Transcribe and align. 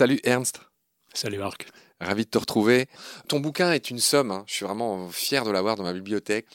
Salut 0.00 0.20
Ernst. 0.24 0.62
Salut 1.12 1.36
Marc. 1.36 1.66
Ravi 2.00 2.24
de 2.24 2.30
te 2.30 2.38
retrouver. 2.38 2.86
Ton 3.28 3.38
bouquin 3.38 3.70
est 3.72 3.90
une 3.90 3.98
somme, 3.98 4.30
hein. 4.30 4.44
je 4.46 4.54
suis 4.54 4.64
vraiment 4.64 5.10
fier 5.10 5.44
de 5.44 5.50
l'avoir 5.50 5.76
dans 5.76 5.82
ma 5.82 5.92
bibliothèque. 5.92 6.46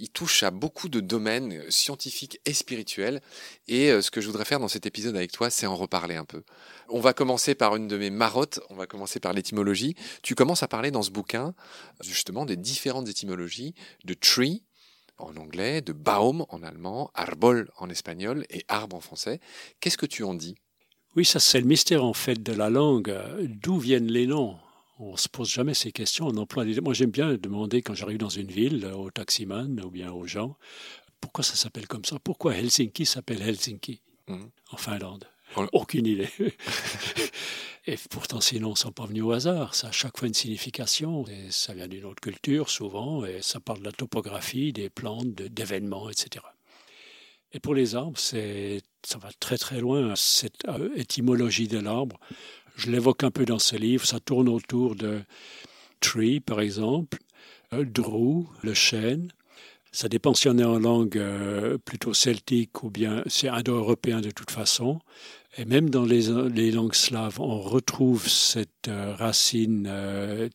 Il 0.00 0.10
touche 0.10 0.42
à 0.42 0.50
beaucoup 0.50 0.90
de 0.90 1.00
domaines 1.00 1.62
scientifiques 1.70 2.38
et 2.44 2.52
spirituels. 2.52 3.22
Et 3.68 3.90
euh, 3.90 4.02
ce 4.02 4.10
que 4.10 4.20
je 4.20 4.26
voudrais 4.26 4.44
faire 4.44 4.60
dans 4.60 4.68
cet 4.68 4.84
épisode 4.84 5.16
avec 5.16 5.32
toi, 5.32 5.48
c'est 5.48 5.64
en 5.64 5.76
reparler 5.76 6.16
un 6.16 6.26
peu. 6.26 6.42
On 6.90 7.00
va 7.00 7.14
commencer 7.14 7.54
par 7.54 7.74
une 7.74 7.88
de 7.88 7.96
mes 7.96 8.10
marottes, 8.10 8.60
on 8.68 8.74
va 8.74 8.86
commencer 8.86 9.18
par 9.18 9.32
l'étymologie. 9.32 9.94
Tu 10.22 10.34
commences 10.34 10.62
à 10.62 10.68
parler 10.68 10.90
dans 10.90 11.00
ce 11.00 11.10
bouquin 11.10 11.54
justement 12.02 12.44
des 12.44 12.58
différentes 12.58 13.08
étymologies 13.08 13.74
de 14.04 14.12
tree 14.12 14.62
en 15.16 15.38
anglais, 15.38 15.80
de 15.80 15.94
baum 15.94 16.44
en 16.50 16.62
allemand, 16.62 17.10
arbol 17.14 17.70
en 17.78 17.88
espagnol 17.88 18.44
et 18.50 18.62
arbre 18.68 18.94
en 18.94 19.00
français. 19.00 19.40
Qu'est-ce 19.80 19.96
que 19.96 20.04
tu 20.04 20.22
en 20.22 20.34
dis? 20.34 20.56
Oui, 21.16 21.24
ça 21.24 21.40
c'est 21.40 21.60
le 21.60 21.66
mystère 21.66 22.04
en 22.04 22.12
fait 22.12 22.42
de 22.42 22.52
la 22.52 22.70
langue. 22.70 23.14
D'où 23.62 23.78
viennent 23.78 24.10
les 24.10 24.26
noms? 24.26 24.56
On 24.98 25.16
se 25.16 25.28
pose 25.28 25.48
jamais 25.48 25.74
ces 25.74 25.92
questions. 25.92 26.26
On 26.28 26.36
emploie 26.36 26.64
Moi, 26.82 26.92
j'aime 26.92 27.10
bien 27.10 27.34
demander 27.34 27.80
quand 27.80 27.94
j'arrive 27.94 28.18
dans 28.18 28.28
une 28.28 28.50
ville, 28.50 28.84
au 28.86 29.10
taximan 29.10 29.80
ou 29.80 29.90
bien 29.90 30.12
aux 30.12 30.26
gens, 30.26 30.56
pourquoi 31.20 31.42
ça 31.42 31.56
s'appelle 31.56 31.86
comme 31.86 32.04
ça? 32.04 32.18
Pourquoi 32.18 32.54
Helsinki 32.56 33.06
s'appelle 33.06 33.42
Helsinki? 33.42 34.02
Mmh. 34.28 34.44
en 34.70 34.76
Finlande 34.76 35.24
Aucune 35.72 36.06
idée. 36.06 36.28
et 37.86 37.96
pourtant, 38.10 38.40
ces 38.40 38.60
noms 38.60 38.70
ne 38.70 38.76
sont 38.76 38.92
pas 38.92 39.06
venus 39.06 39.24
au 39.24 39.32
hasard. 39.32 39.74
Ça 39.74 39.88
a 39.88 39.92
chaque 39.92 40.16
fois 40.16 40.28
une 40.28 40.34
signification. 40.34 41.26
Et 41.26 41.50
ça 41.50 41.74
vient 41.74 41.88
d'une 41.88 42.04
autre 42.04 42.20
culture, 42.20 42.70
souvent, 42.70 43.24
et 43.24 43.42
ça 43.42 43.58
parle 43.58 43.80
de 43.80 43.84
la 43.84 43.92
topographie, 43.92 44.72
des 44.72 44.90
plantes, 44.90 45.34
d'événements, 45.34 46.08
etc. 46.08 46.44
Et 47.52 47.60
pour 47.60 47.74
les 47.74 47.94
arbres, 47.94 48.18
ça 48.18 49.18
va 49.18 49.30
très 49.40 49.58
très 49.58 49.80
loin, 49.80 50.14
cette 50.14 50.64
euh, 50.68 50.90
étymologie 50.94 51.66
de 51.66 51.78
l'arbre. 51.78 52.18
Je 52.76 52.90
l'évoque 52.90 53.24
un 53.24 53.30
peu 53.30 53.44
dans 53.44 53.58
ce 53.58 53.76
livre. 53.76 54.06
Ça 54.06 54.20
tourne 54.20 54.48
autour 54.48 54.94
de 54.94 55.22
tree, 56.00 56.40
par 56.40 56.60
exemple, 56.60 57.18
euh, 57.72 57.84
drew, 57.84 58.46
le 58.62 58.74
chêne. 58.74 59.32
Ça 59.92 60.08
dépend 60.08 60.34
si 60.34 60.48
on 60.48 60.56
est 60.58 60.64
en 60.64 60.78
langue 60.78 61.18
euh, 61.18 61.76
plutôt 61.78 62.14
celtique 62.14 62.84
ou 62.84 62.90
bien 62.90 63.24
c'est 63.26 63.48
indo-européen 63.48 64.20
de 64.20 64.30
toute 64.30 64.52
façon. 64.52 65.00
Et 65.56 65.64
même 65.64 65.90
dans 65.90 66.04
les, 66.04 66.70
langues 66.70 66.94
slaves, 66.94 67.40
on 67.40 67.60
retrouve 67.60 68.28
cette 68.28 68.88
racine 68.88 69.90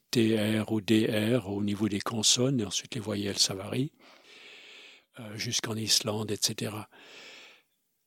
TR 0.10 0.72
ou 0.72 0.80
DR 0.80 1.50
au 1.50 1.62
niveau 1.62 1.90
des 1.90 2.00
consonnes, 2.00 2.62
et 2.62 2.66
ensuite 2.66 2.96
les 2.96 3.02
voyelles, 3.02 3.38
ça 3.38 3.56
varie, 3.56 3.92
jusqu'en 5.36 5.76
Islande, 5.76 6.32
etc. 6.32 6.76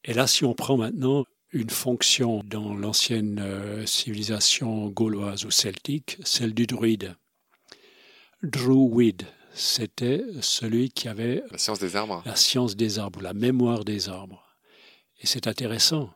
Et 0.04 0.12
là, 0.14 0.26
si 0.26 0.44
on 0.44 0.54
prend 0.54 0.76
maintenant 0.76 1.24
une 1.52 1.70
fonction 1.70 2.42
dans 2.44 2.74
l'ancienne 2.74 3.40
euh, 3.40 3.86
civilisation 3.86 4.88
gauloise 4.88 5.44
ou 5.44 5.50
celtique, 5.50 6.18
celle 6.22 6.52
du 6.52 6.66
druide. 6.66 7.16
Druid, 8.42 9.26
c'était 9.54 10.22
celui 10.40 10.90
qui 10.90 11.08
avait 11.08 11.42
la 11.50 11.58
science 11.58 11.78
des 11.78 11.96
arbres, 11.96 12.22
la 12.26 12.36
science 12.36 12.76
des 12.76 12.98
arbres, 12.98 13.22
la 13.22 13.32
mémoire 13.32 13.84
des 13.84 14.08
arbres. 14.08 14.44
Et 15.20 15.26
c'est 15.26 15.46
intéressant. 15.46 16.10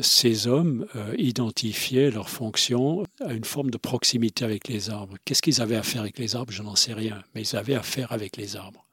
Ces 0.00 0.46
hommes 0.46 0.86
euh, 0.96 1.14
identifiaient 1.18 2.10
leur 2.10 2.30
fonction 2.30 3.04
à 3.24 3.32
une 3.32 3.44
forme 3.44 3.70
de 3.70 3.76
proximité 3.78 4.44
avec 4.44 4.68
les 4.68 4.90
arbres. 4.90 5.16
Qu'est-ce 5.24 5.42
qu'ils 5.42 5.60
avaient 5.60 5.76
à 5.76 5.82
faire 5.82 6.02
avec 6.02 6.18
les 6.18 6.36
arbres? 6.36 6.52
Je 6.52 6.62
n'en 6.62 6.76
sais 6.76 6.94
rien, 6.94 7.22
mais 7.34 7.42
ils 7.42 7.56
avaient 7.56 7.74
à 7.74 7.82
faire 7.82 8.12
avec 8.12 8.36
les 8.36 8.56
arbres. 8.56 8.86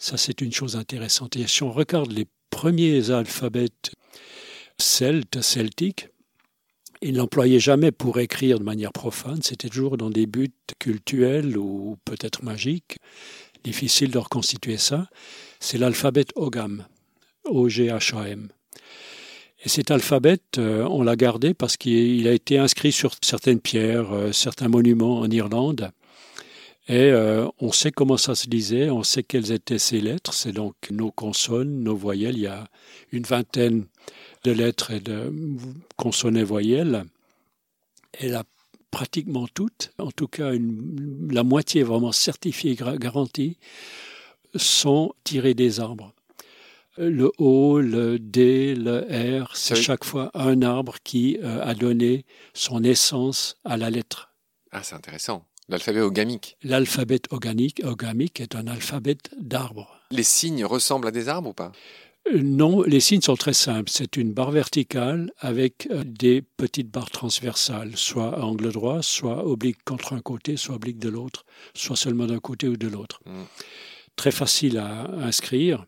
Ça, 0.00 0.16
c'est 0.16 0.40
une 0.40 0.52
chose 0.52 0.74
intéressante. 0.76 1.36
Et 1.36 1.46
si 1.46 1.62
on 1.62 1.70
regarde 1.70 2.10
les 2.10 2.26
premiers 2.48 3.10
alphabets 3.10 3.68
celte, 4.80 5.40
celtique. 5.42 6.08
Ils 7.02 7.12
ne 7.12 7.18
l'employaient 7.18 7.60
jamais 7.60 7.92
pour 7.92 8.18
écrire 8.18 8.58
de 8.58 8.64
manière 8.64 8.92
profane, 8.92 9.40
c'était 9.42 9.68
toujours 9.68 9.96
dans 9.96 10.10
des 10.10 10.26
buts 10.26 10.52
cultuels 10.78 11.56
ou 11.56 11.96
peut-être 12.04 12.42
magiques. 12.42 12.96
Difficile 13.62 14.10
de 14.10 14.18
reconstituer 14.18 14.76
ça. 14.76 15.08
C'est 15.60 15.78
l'alphabet 15.78 16.24
Ogam, 16.34 16.86
O-G-H-A-M. 17.44 18.48
Et 19.62 19.68
cet 19.68 19.90
alphabet, 19.90 20.40
euh, 20.56 20.84
on 20.84 21.02
l'a 21.02 21.16
gardé 21.16 21.52
parce 21.52 21.76
qu'il 21.76 22.26
a 22.26 22.32
été 22.32 22.56
inscrit 22.56 22.92
sur 22.92 23.14
certaines 23.22 23.60
pierres, 23.60 24.12
euh, 24.12 24.32
certains 24.32 24.68
monuments 24.68 25.18
en 25.18 25.30
Irlande. 25.30 25.90
Et 26.90 27.12
euh, 27.12 27.46
on 27.60 27.70
sait 27.70 27.92
comment 27.92 28.16
ça 28.16 28.34
se 28.34 28.48
disait, 28.48 28.90
on 28.90 29.04
sait 29.04 29.22
quelles 29.22 29.52
étaient 29.52 29.78
ces 29.78 30.00
lettres. 30.00 30.34
C'est 30.34 30.50
donc 30.50 30.74
nos 30.90 31.12
consonnes, 31.12 31.84
nos 31.84 31.94
voyelles. 31.94 32.34
Il 32.34 32.42
y 32.42 32.46
a 32.48 32.66
une 33.12 33.22
vingtaine 33.22 33.86
de 34.42 34.50
lettres 34.50 34.90
et 34.90 34.98
de 34.98 35.32
consonnes 35.96 36.36
et 36.36 36.42
voyelles. 36.42 37.04
Elle 38.18 38.34
a 38.34 38.42
pratiquement 38.90 39.46
toutes, 39.54 39.92
en 40.00 40.10
tout 40.10 40.26
cas 40.26 40.50
la 41.30 41.44
moitié 41.44 41.84
vraiment 41.84 42.10
certifiée, 42.10 42.74
garantie, 42.74 43.56
sont 44.56 45.14
tirées 45.22 45.54
des 45.54 45.78
arbres. 45.78 46.12
Le 46.96 47.30
O, 47.38 47.78
le 47.78 48.18
D, 48.18 48.74
le 48.74 49.42
R, 49.44 49.56
c'est 49.56 49.76
chaque 49.76 50.02
fois 50.02 50.32
un 50.34 50.60
arbre 50.62 50.96
qui 51.04 51.38
euh, 51.40 51.62
a 51.62 51.74
donné 51.74 52.24
son 52.52 52.82
essence 52.82 53.58
à 53.64 53.76
la 53.76 53.90
lettre. 53.90 54.34
Ah, 54.72 54.82
c'est 54.82 54.96
intéressant. 54.96 55.46
L'alphabet 55.70 56.00
ogamique. 56.00 56.56
L'alphabet 56.64 57.22
organique, 57.30 57.80
ogamique 57.84 58.40
est 58.40 58.56
un 58.56 58.66
alphabet 58.66 59.18
d'arbres. 59.38 60.00
Les 60.10 60.24
signes 60.24 60.64
ressemblent 60.64 61.06
à 61.06 61.12
des 61.12 61.28
arbres 61.28 61.50
ou 61.50 61.52
pas? 61.52 61.70
Non, 62.34 62.82
les 62.82 62.98
signes 62.98 63.20
sont 63.20 63.36
très 63.36 63.52
simples. 63.52 63.88
C'est 63.88 64.16
une 64.16 64.32
barre 64.32 64.50
verticale 64.50 65.30
avec 65.38 65.86
euh, 65.92 66.02
des 66.04 66.42
petites 66.42 66.90
barres 66.90 67.10
transversales, 67.10 67.96
soit 67.96 68.36
à 68.36 68.42
angle 68.42 68.72
droit, 68.72 69.00
soit 69.00 69.46
oblique 69.46 69.78
contre 69.84 70.12
un 70.12 70.20
côté, 70.20 70.56
soit 70.56 70.74
oblique 70.74 70.98
de 70.98 71.08
l'autre, 71.08 71.44
soit 71.72 71.96
seulement 71.96 72.26
d'un 72.26 72.40
côté 72.40 72.66
ou 72.66 72.76
de 72.76 72.88
l'autre. 72.88 73.20
Mm. 73.26 73.44
Très 74.16 74.32
facile 74.32 74.76
à 74.78 75.08
inscrire, 75.22 75.86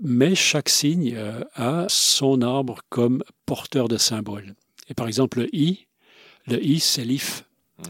mais 0.00 0.34
chaque 0.34 0.68
signe 0.68 1.14
euh, 1.16 1.42
a 1.54 1.86
son 1.88 2.42
arbre 2.42 2.80
comme 2.90 3.22
porteur 3.46 3.88
de 3.88 3.96
symbole. 3.96 4.54
Et 4.88 4.94
par 4.94 5.08
exemple, 5.08 5.40
le 5.40 5.56
I, 5.56 5.86
le 6.46 6.62
I, 6.62 6.78
c'est 6.78 7.06
l'IF. 7.06 7.44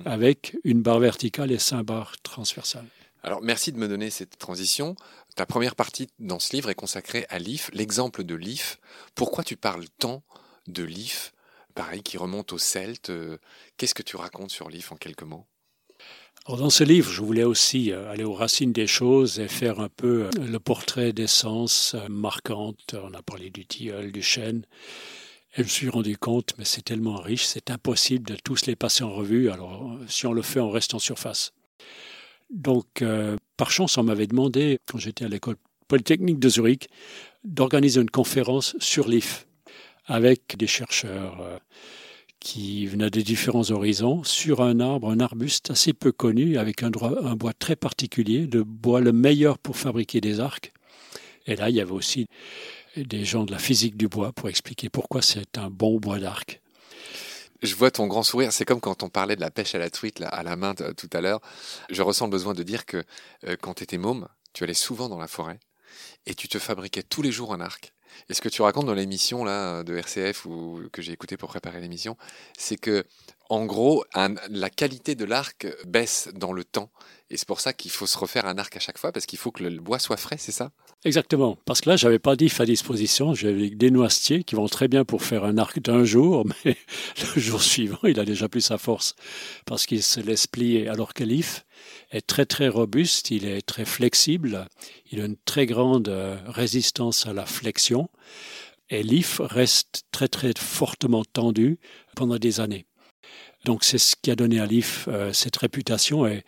Avec 0.05 0.57
une 0.65 0.83
barre 0.83 1.01
verticale 1.01 1.53
et 1.53 1.59
cinq 1.59 1.85
barres 1.85 2.17
transversales. 2.23 2.87
Alors 3.23 3.41
merci 3.41 3.71
de 3.71 3.79
me 3.79 3.87
donner 3.87 4.11
cette 4.11 4.37
transition. 4.39 4.97
Ta 5.37 5.47
première 5.47 5.77
partie 5.77 6.09
dans 6.19 6.41
ce 6.41 6.55
livre 6.55 6.71
est 6.71 6.75
consacrée 6.75 7.25
à 7.29 7.39
l'IF, 7.39 7.71
l'exemple 7.73 8.25
de 8.25 8.35
l'IF. 8.35 8.79
Pourquoi 9.15 9.45
tu 9.45 9.57
parles 9.57 9.85
tant 9.99 10.23
de 10.67 10.83
l'IF, 10.83 11.33
pareil, 11.75 12.03
qui 12.03 12.19
remonte 12.19 12.53
aux 12.53 12.59
Celtes 12.59 13.11
euh, 13.11 13.39
Qu'est-ce 13.77 13.95
que 13.95 14.03
tu 14.03 14.17
racontes 14.17 14.51
sur 14.51 14.69
l'IF 14.69 14.93
en 14.93 14.97
quelques 14.97 15.23
mots? 15.23 15.47
Dans 16.49 16.71
ce 16.71 16.83
livre, 16.83 17.11
je 17.13 17.23
voulais 17.23 17.45
aussi 17.45 17.93
euh, 17.93 18.11
aller 18.11 18.25
aux 18.25 18.35
racines 18.35 18.73
des 18.73 18.89
choses 18.89 19.39
et 19.39 19.47
faire 19.47 19.79
un 19.79 19.89
peu 19.89 20.25
euh, 20.25 20.31
le 20.45 20.59
portrait 20.59 21.13
d'essence 21.13 21.95
marquante. 22.09 22.97
On 23.01 23.15
a 23.15 23.23
parlé 23.23 23.51
du 23.51 23.65
tilleul, 23.65 24.11
du 24.11 24.23
chêne. 24.23 24.67
Et 25.55 25.59
je 25.59 25.63
me 25.63 25.69
suis 25.69 25.89
rendu 25.91 26.17
compte, 26.17 26.55
mais 26.57 26.65
c'est 26.65 26.83
tellement 26.83 27.17
riche, 27.17 27.45
c'est 27.45 27.71
impossible 27.71 28.31
de 28.31 28.37
tous 28.43 28.65
les 28.67 28.75
passer 28.75 29.05
en 29.05 29.13
revue. 29.13 29.51
Alors, 29.51 29.99
si 30.09 30.27
on 30.27 30.33
le 30.33 30.41
fait, 30.41 30.61
on 30.61 30.71
reste 30.71 30.95
en 30.95 30.99
surface. 30.99 31.53
Donc, 32.51 33.03
euh, 33.03 33.37
par 33.59 33.71
chance, 33.71 33.99
on 33.99 34.03
m'avait 34.03 34.27
demandé, 34.27 34.79
quand 34.87 34.99
j'étais 34.99 35.27
à 35.27 35.29
l'école 35.29 35.57
polytechnique 35.89 36.39
de 36.39 36.49
Zurich, 36.49 36.89
d'organiser 37.45 38.01
une 38.01 38.11
conférence 38.11 38.77
sur 38.79 39.09
l'IF 39.09 39.47
avec 40.07 40.57
des 40.57 40.67
chercheurs 40.67 41.41
euh, 41.43 41.59
qui 42.41 42.87
venaient 42.87 43.11
de 43.11 43.21
différents 43.21 43.71
horizons 43.71 44.25
sur 44.25 44.63
un 44.63 44.81
arbre, 44.81 45.11
un 45.11 45.21
arbuste 45.21 45.71
assez 45.71 45.93
peu 45.93 46.13
connu, 46.13 46.57
avec 46.57 46.83
un, 46.83 46.91
un 47.25 47.37
bois 47.37 47.53
très 47.53 47.77
particulier, 47.77 48.49
le 48.51 48.65
bois 48.65 49.01
le 49.01 49.13
meilleur 49.13 49.59
pour 49.59 49.77
fabriquer 49.77 50.23
des 50.23 50.41
arcs. 50.41 50.73
Et 51.47 51.57
là, 51.57 51.71
il 51.71 51.77
y 51.77 51.81
avait 51.81 51.93
aussi 51.93 52.27
des 52.97 53.25
gens 53.25 53.45
de 53.45 53.53
la 53.53 53.59
physique 53.59 53.97
du 53.97 54.09
bois 54.09 54.33
pour 54.33 54.49
expliquer 54.49 54.89
pourquoi 54.89 55.23
c'est 55.23 55.59
un 55.59 55.71
bon 55.71 55.99
bois 55.99 56.19
d'arc 56.19 56.61
je 57.63 57.75
vois 57.77 57.91
ton 57.91 58.07
grand 58.07 58.23
sourire. 58.23 58.53
C'est 58.53 58.65
comme 58.65 58.81
quand 58.81 59.03
on 59.03 59.09
parlait 59.09 59.37
de 59.37 59.41
la 59.41 59.51
pêche 59.51 59.75
à 59.75 59.79
la 59.79 59.91
truite 59.91 60.21
à 60.21 60.43
la 60.43 60.57
main 60.57 60.75
tout 60.75 61.11
à 61.13 61.21
l'heure. 61.21 61.41
Je 61.91 62.03
ressens 62.03 62.27
le 62.27 62.31
besoin 62.31 62.55
de 62.55 62.63
dire 62.63 62.85
que 62.87 63.05
euh, 63.47 63.57
quand 63.61 63.75
tu 63.75 63.85
étais 63.85 63.99
môme, 63.99 64.29
tu 64.53 64.65
allais 64.65 64.75
souvent 64.75 65.09
dans 65.09 65.19
la 65.19 65.29
forêt 65.29 65.61
et 66.27 66.35
tu 66.35 66.49
te 66.49 66.59
fabriquais 66.59 67.03
tous 67.03 67.23
les 67.23 67.33
jours 67.33 67.55
un 67.55 67.61
arc. 67.61 67.93
Et 68.29 68.35
ce 68.35 68.43
que 68.43 68.49
tu 68.49 68.61
racontes 68.63 68.87
dans 68.87 68.95
l'émission 68.95 69.45
là 69.45 69.83
de 69.85 69.97
RCF 69.97 70.45
ou 70.45 70.83
que 70.93 71.01
j'ai 71.01 71.13
écouté 71.13 71.37
pour 71.37 71.49
préparer 71.49 71.81
l'émission, 71.81 72.17
c'est 72.59 72.77
que 72.77 73.05
en 73.49 73.67
gros, 73.67 74.05
la 74.49 74.71
qualité 74.71 75.15
de 75.15 75.25
l'arc 75.25 75.67
baisse 75.87 76.31
dans 76.35 76.53
le 76.53 76.65
temps. 76.65 76.91
Et 77.29 77.37
c'est 77.37 77.47
pour 77.47 77.61
ça 77.61 77.73
qu'il 77.75 77.91
faut 77.91 78.07
se 78.07 78.17
refaire 78.17 78.47
un 78.47 78.57
arc 78.57 78.75
à 78.77 78.81
chaque 78.81 78.97
fois, 78.97 79.13
parce 79.13 79.27
qu'il 79.27 79.39
faut 79.39 79.51
que 79.51 79.63
le 79.63 79.79
bois 79.79 79.99
soit 79.99 80.17
frais, 80.17 80.39
c'est 80.39 80.53
ça? 80.53 80.73
Exactement. 81.05 81.59
Parce 81.65 81.81
que 81.81 81.91
là, 81.91 81.97
j'avais 81.97 82.21
pas 82.21 82.37
d'if 82.37 82.61
à 82.61 82.65
disposition. 82.65 83.35
J'avais 83.35 83.71
des 83.71 83.91
noisetiers 83.91 84.45
qui 84.45 84.55
vont 84.55 84.69
très 84.69 84.87
bien 84.87 85.05
pour 85.05 85.23
faire 85.25 85.45
un 85.45 85.59
arc 85.59 85.81
d'un 85.81 86.05
jour, 86.05 86.47
mais 86.65 86.77
le 87.35 87.41
jour 87.41 87.61
suivant, 87.61 87.99
il 88.05 88.21
a 88.21 88.25
déjà 88.25 88.49
plus 88.49 88.61
sa 88.61 88.79
force 88.79 89.17
parce 89.67 89.87
qu'il 89.87 90.03
se 90.03 90.21
laisse 90.21 90.47
plier. 90.47 90.89
Alors 90.89 91.13
que 91.13 91.25
l'if 91.25 91.65
est 92.13 92.25
très 92.25 92.47
très 92.47 92.69
robuste, 92.69 93.33
il 93.33 93.47
est 93.47 93.63
très 93.63 93.85
flexible, 93.85 94.69
il 95.11 95.21
a 95.21 95.25
une 95.25 95.37
très 95.45 95.67
grande 95.67 96.09
euh, 96.09 96.37
résistance 96.47 97.27
à 97.27 97.33
la 97.33 97.47
flexion 97.47 98.09
Et 98.91 99.03
l'IF 99.03 99.41
reste 99.43 100.05
très 100.13 100.29
très 100.29 100.53
fortement 100.57 101.25
tendu 101.25 101.79
pendant 102.15 102.39
des 102.39 102.61
années. 102.61 102.87
Donc 103.65 103.83
c'est 103.83 103.99
ce 103.99 104.15
qui 104.21 104.31
a 104.31 104.37
donné 104.37 104.61
à 104.61 104.67
l'IF 104.67 105.09
euh, 105.09 105.33
cette 105.33 105.57
réputation 105.57 106.27
et 106.27 106.45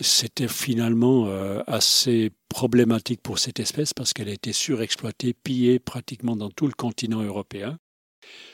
c'était 0.00 0.48
finalement 0.48 1.26
euh, 1.26 1.62
assez 1.66 2.30
problématique 2.48 3.20
pour 3.22 3.38
cette 3.38 3.60
espèce 3.60 3.92
parce 3.94 4.12
qu'elle 4.12 4.28
a 4.28 4.32
été 4.32 4.52
surexploitée, 4.52 5.34
pillée 5.34 5.78
pratiquement 5.78 6.36
dans 6.36 6.50
tout 6.50 6.66
le 6.66 6.72
continent 6.72 7.22
européen. 7.22 7.78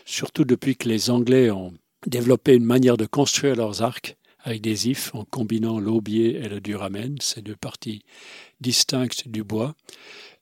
Surtout 0.04 0.44
depuis 0.44 0.76
que 0.76 0.88
les 0.88 1.10
Anglais 1.10 1.50
ont 1.50 1.74
développé 2.06 2.54
une 2.54 2.64
manière 2.64 2.96
de 2.96 3.06
construire 3.06 3.56
leurs 3.56 3.82
arcs 3.82 4.16
avec 4.40 4.62
des 4.62 4.88
ifs 4.88 5.14
en 5.14 5.24
combinant 5.24 5.78
l'aubier 5.78 6.36
et 6.36 6.48
le 6.48 6.60
duramen, 6.60 7.16
ces 7.20 7.42
deux 7.42 7.56
parties 7.56 8.02
distinctes 8.60 9.28
du 9.28 9.44
bois. 9.44 9.74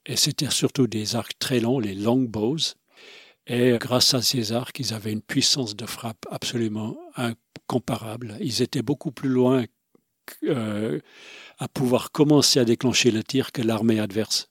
Et 0.05 0.17
c'était 0.17 0.51
surtout 0.51 0.87
des 0.87 1.17
arcs 1.17 1.39
très 1.39 1.61
longs, 1.61 1.81
les 1.81 1.95
longbows. 1.95 2.75
Et 3.49 3.77
grâce 3.79 4.15
à 4.15 4.23
ces 4.23 4.53
arcs, 4.53 4.79
ils 4.79 4.93
avaient 4.93 5.13
une 5.13 5.23
puissance 5.23 5.77
de 5.77 5.87
frappe 5.87 6.27
absolument 6.31 6.97
incomparable. 7.17 8.37
Ils 8.41 8.63
étaient 8.63 8.83
beaucoup 8.83 9.13
plus 9.13 9.29
loin 9.29 9.65
euh, 10.45 11.01
à 11.59 11.69
pouvoir 11.69 12.13
commencer 12.13 12.61
à 12.61 12.65
déclencher 12.65 13.11
le 13.11 13.23
tir 13.23 13.53
que 13.53 13.63
l'armée 13.63 14.01
adverse 14.01 14.49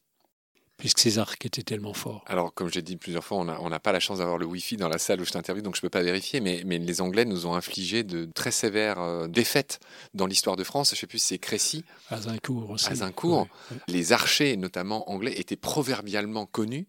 puisque 0.77 1.00
ces 1.00 1.19
arcs 1.19 1.45
étaient 1.45 1.63
tellement 1.63 1.94
forts. 1.94 2.24
Alors, 2.27 2.54
comme 2.54 2.72
j'ai 2.72 2.81
dit 2.81 2.98
plusieurs 2.98 3.24
fois, 3.24 3.38
on 3.38 3.69
n'a 3.69 3.80
pas 3.80 3.92
la 3.92 4.00
chance 4.00 4.18
d'avoir 4.18 4.38
le 4.38 4.45
Wi-Fi 4.45 4.77
dans 4.77 4.89
la 4.89 4.98
salle 4.98 5.22
où 5.22 5.25
je 5.25 5.31
t'interviewe, 5.31 5.63
donc 5.63 5.75
je 5.75 5.80
ne 5.80 5.83
peux 5.83 5.89
pas 5.89 6.01
vérifier, 6.01 6.42
mais, 6.42 6.63
mais, 6.66 6.77
les 6.77 7.01
Anglais 7.01 7.25
nous 7.25 7.45
ont 7.45 7.56
infligé 7.56 8.04
de 8.04 8.25
très 8.25 8.51
sévères 8.51 9.00
euh, 9.00 9.27
défaites 9.27 9.80
dans 10.13 10.25
l'histoire 10.25 10.56
de 10.56 10.63
France. 10.63 10.89
Je 10.89 10.95
ne 10.95 11.00
sais 11.00 11.07
plus 11.07 11.19
si 11.19 11.27
c'est 11.27 11.39
Crécy. 11.39 11.86
Azincourt 12.10 12.72
aussi. 12.72 12.89
Azincourt. 12.89 13.48
Les 13.88 14.12
archers, 14.12 14.57
notamment 14.57 15.10
anglais, 15.10 15.39
étaient 15.39 15.56
proverbialement 15.56 16.45
connus, 16.45 16.88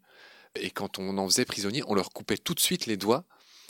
et 0.56 0.70
quand 0.70 0.98
on 0.98 1.16
en 1.18 1.28
faisait 1.28 1.44
prisonnier, 1.44 1.82
on 1.86 1.94
leur 1.94 2.10
coupait 2.10 2.38
tout 2.38 2.54
de 2.54 2.60
suite 2.60 2.86
les 2.86 2.96
doigts 2.96 3.24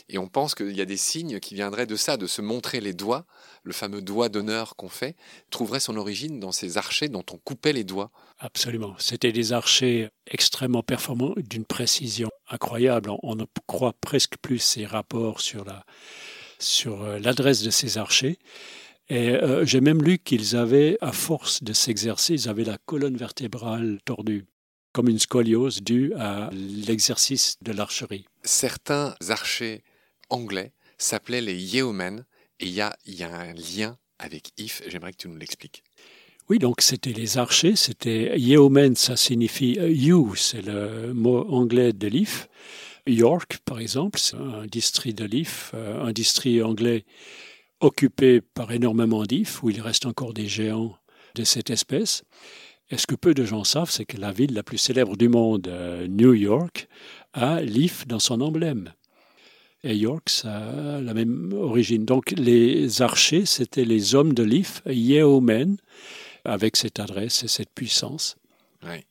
et 0.08 0.19
on 0.19 0.29
pense 0.29 0.55
qu'il 0.55 0.76
y 0.76 0.81
a 0.81 0.85
des 0.85 0.97
signes 0.97 1.41
qui 1.41 1.55
viendraient 1.55 1.87
de 1.87 1.97
ça, 1.97 2.17
de 2.17 2.26
se 2.26 2.41
montrer 2.41 2.81
les 2.81 2.93
doigts, 2.93 3.26
le 3.64 3.73
fameux 3.73 4.00
doigt 4.00 4.29
d'honneur 4.29 4.76
qu'on 4.76 4.88
fait, 4.88 5.17
trouverait 5.50 5.81
son 5.81 5.97
origine 5.97 6.38
dans 6.38 6.53
ces 6.53 6.79
archers 6.79 7.08
dont 7.08 7.25
on 7.32 7.38
coupait 7.38 7.73
les 7.73 7.85
doigts. 7.85 8.11
Absolument. 8.38 8.94
C'était 8.99 9.32
des 9.32 9.53
archers 9.53 10.08
extrêmement 10.29 10.82
performants, 10.82 11.35
d'une 11.37 11.64
précision 11.64 12.31
incroyable. 12.49 13.11
On 13.23 13.35
ne 13.35 13.44
croit 13.67 13.94
presque 14.00 14.37
plus 14.38 14.58
ces 14.58 14.87
rapports 14.87 15.41
sur 15.41 15.64
la 15.64 15.85
sur 16.59 17.02
euh, 17.02 17.19
l'adresse 17.19 17.62
de 17.62 17.70
ces 17.70 17.99
archers. 17.99 18.38
Et 19.09 19.31
euh, 19.31 19.64
j'ai 19.67 19.81
même 19.81 20.02
lu 20.02 20.19
qu'ils 20.19 20.56
avaient, 20.56 20.97
à 21.00 21.12
force 21.12 21.62
de 21.62 21.73
s'exercer, 21.73 22.32
ils 22.32 22.49
avaient 22.49 22.64
la 22.64 22.79
colonne 22.79 23.17
vertébrale 23.17 23.99
tordue 24.05 24.47
comme 24.97 25.11
une 25.11 25.19
scoliose 25.19 25.82
due 25.82 26.14
à 26.14 26.49
l'exercice 26.55 27.59
de 27.61 27.70
l'archerie. 27.70 28.25
Certains 28.44 29.14
archers 29.29 29.82
anglais 30.31 30.73
s'appelait 30.99 31.40
les 31.40 31.56
Yeomen, 31.56 32.25
et 32.61 32.67
il 32.67 32.73
y 32.73 32.81
a, 32.81 32.96
y 33.06 33.23
a 33.23 33.34
un 33.34 33.52
lien 33.52 33.99
avec 34.19 34.50
If, 34.58 34.82
j'aimerais 34.87 35.12
que 35.12 35.19
tu 35.19 35.28
nous 35.28 35.37
l'expliques. 35.37 35.82
Oui, 36.49 36.58
donc 36.58 36.81
c'était 36.81 37.12
les 37.12 37.38
archers, 37.38 37.75
c'était 37.75 38.38
Yeomen, 38.38 38.94
ça 38.94 39.17
signifie 39.17 39.78
euh, 39.78 39.90
You, 39.90 40.34
c'est 40.37 40.62
le 40.62 41.12
mot 41.12 41.44
anglais 41.49 41.93
de 41.93 42.06
l'If. 42.06 42.49
York, 43.06 43.58
par 43.64 43.78
exemple, 43.78 44.19
c'est 44.19 44.37
un 44.37 44.67
district 44.67 45.19
de 45.19 45.25
l'If, 45.25 45.73
euh, 45.75 46.02
un 46.05 46.12
district 46.12 46.62
anglais 46.62 47.05
occupé 47.81 48.40
par 48.40 48.73
énormément 48.73 49.25
d'If, 49.25 49.62
où 49.62 49.70
il 49.70 49.81
reste 49.81 50.06
encore 50.06 50.34
des 50.34 50.46
géants 50.46 50.96
de 51.34 51.44
cette 51.44 51.70
espèce. 51.70 52.25
Et 52.90 52.96
ce 52.96 53.06
que 53.06 53.17
peu 53.17 53.34
de 53.34 53.44
gens 53.44 53.64
savent, 53.64 53.90
c'est 53.90 54.05
que 54.05 54.17
la 54.17 54.32
ville 54.32 54.55
la 54.55 54.62
plus 54.62 54.78
célèbre 54.78 55.17
du 55.17 55.28
monde, 55.28 55.67
euh, 55.69 56.06
New 56.08 56.32
York, 56.32 56.88
a 57.32 57.61
l'If 57.61 58.06
dans 58.06 58.20
son 58.20 58.40
emblème 58.40 58.93
et 59.87 59.97
York, 59.97 60.29
ça 60.29 60.56
a 60.56 61.00
la 61.00 61.15
même 61.15 61.53
origine. 61.53 62.05
Donc 62.05 62.33
les 62.37 63.00
archers, 63.03 63.47
c'était 63.47 63.85
les 63.85 64.15
hommes 64.15 64.35
de 64.35 64.43
l'If, 64.43 64.83
Yeomen, 64.87 65.77
avec 66.44 66.77
cette 66.77 67.00
adresse 67.00 67.44
et 67.44 67.49
cette 67.49 67.71
puissance. 67.71 68.37
Oui. 68.85 69.05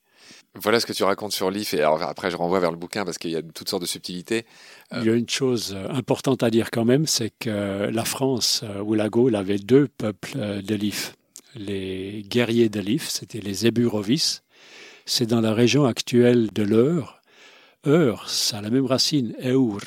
Voilà 0.57 0.79
ce 0.79 0.85
que 0.85 0.93
tu 0.93 1.03
racontes 1.03 1.33
sur 1.33 1.51
l'IF, 1.51 1.73
et 1.73 1.79
alors 1.79 2.01
après 2.01 2.31
je 2.31 2.37
renvoie 2.37 2.61
vers 2.61 2.71
le 2.71 2.77
bouquin 2.77 3.03
parce 3.03 3.17
qu'il 3.17 3.31
y 3.31 3.35
a 3.35 3.41
toutes 3.41 3.67
sortes 3.67 3.81
de 3.81 3.87
subtilités. 3.87 4.45
Il 4.93 5.03
y 5.03 5.09
a 5.09 5.13
une 5.13 5.29
chose 5.29 5.77
importante 5.89 6.43
à 6.43 6.49
dire 6.49 6.71
quand 6.71 6.85
même, 6.85 7.07
c'est 7.07 7.33
que 7.37 7.89
la 7.91 8.05
France 8.05 8.63
ou 8.85 8.93
la 8.93 9.09
Gaule 9.09 9.35
avait 9.35 9.57
deux 9.57 9.89
peuples 9.89 10.61
de 10.61 10.75
l'IF. 10.75 11.15
Les 11.55 12.23
guerriers 12.29 12.69
de 12.69 12.79
l'IF, 12.79 13.09
c'était 13.09 13.41
les 13.41 13.67
Eburovis, 13.67 14.43
c'est 15.05 15.25
dans 15.25 15.41
la 15.41 15.53
région 15.53 15.83
actuelle 15.83 16.47
de 16.53 16.63
l'Eure. 16.63 17.21
Eure, 17.85 18.29
ça 18.29 18.59
a 18.59 18.61
la 18.61 18.69
même 18.69 18.85
racine, 18.85 19.35
Eur, 19.43 19.81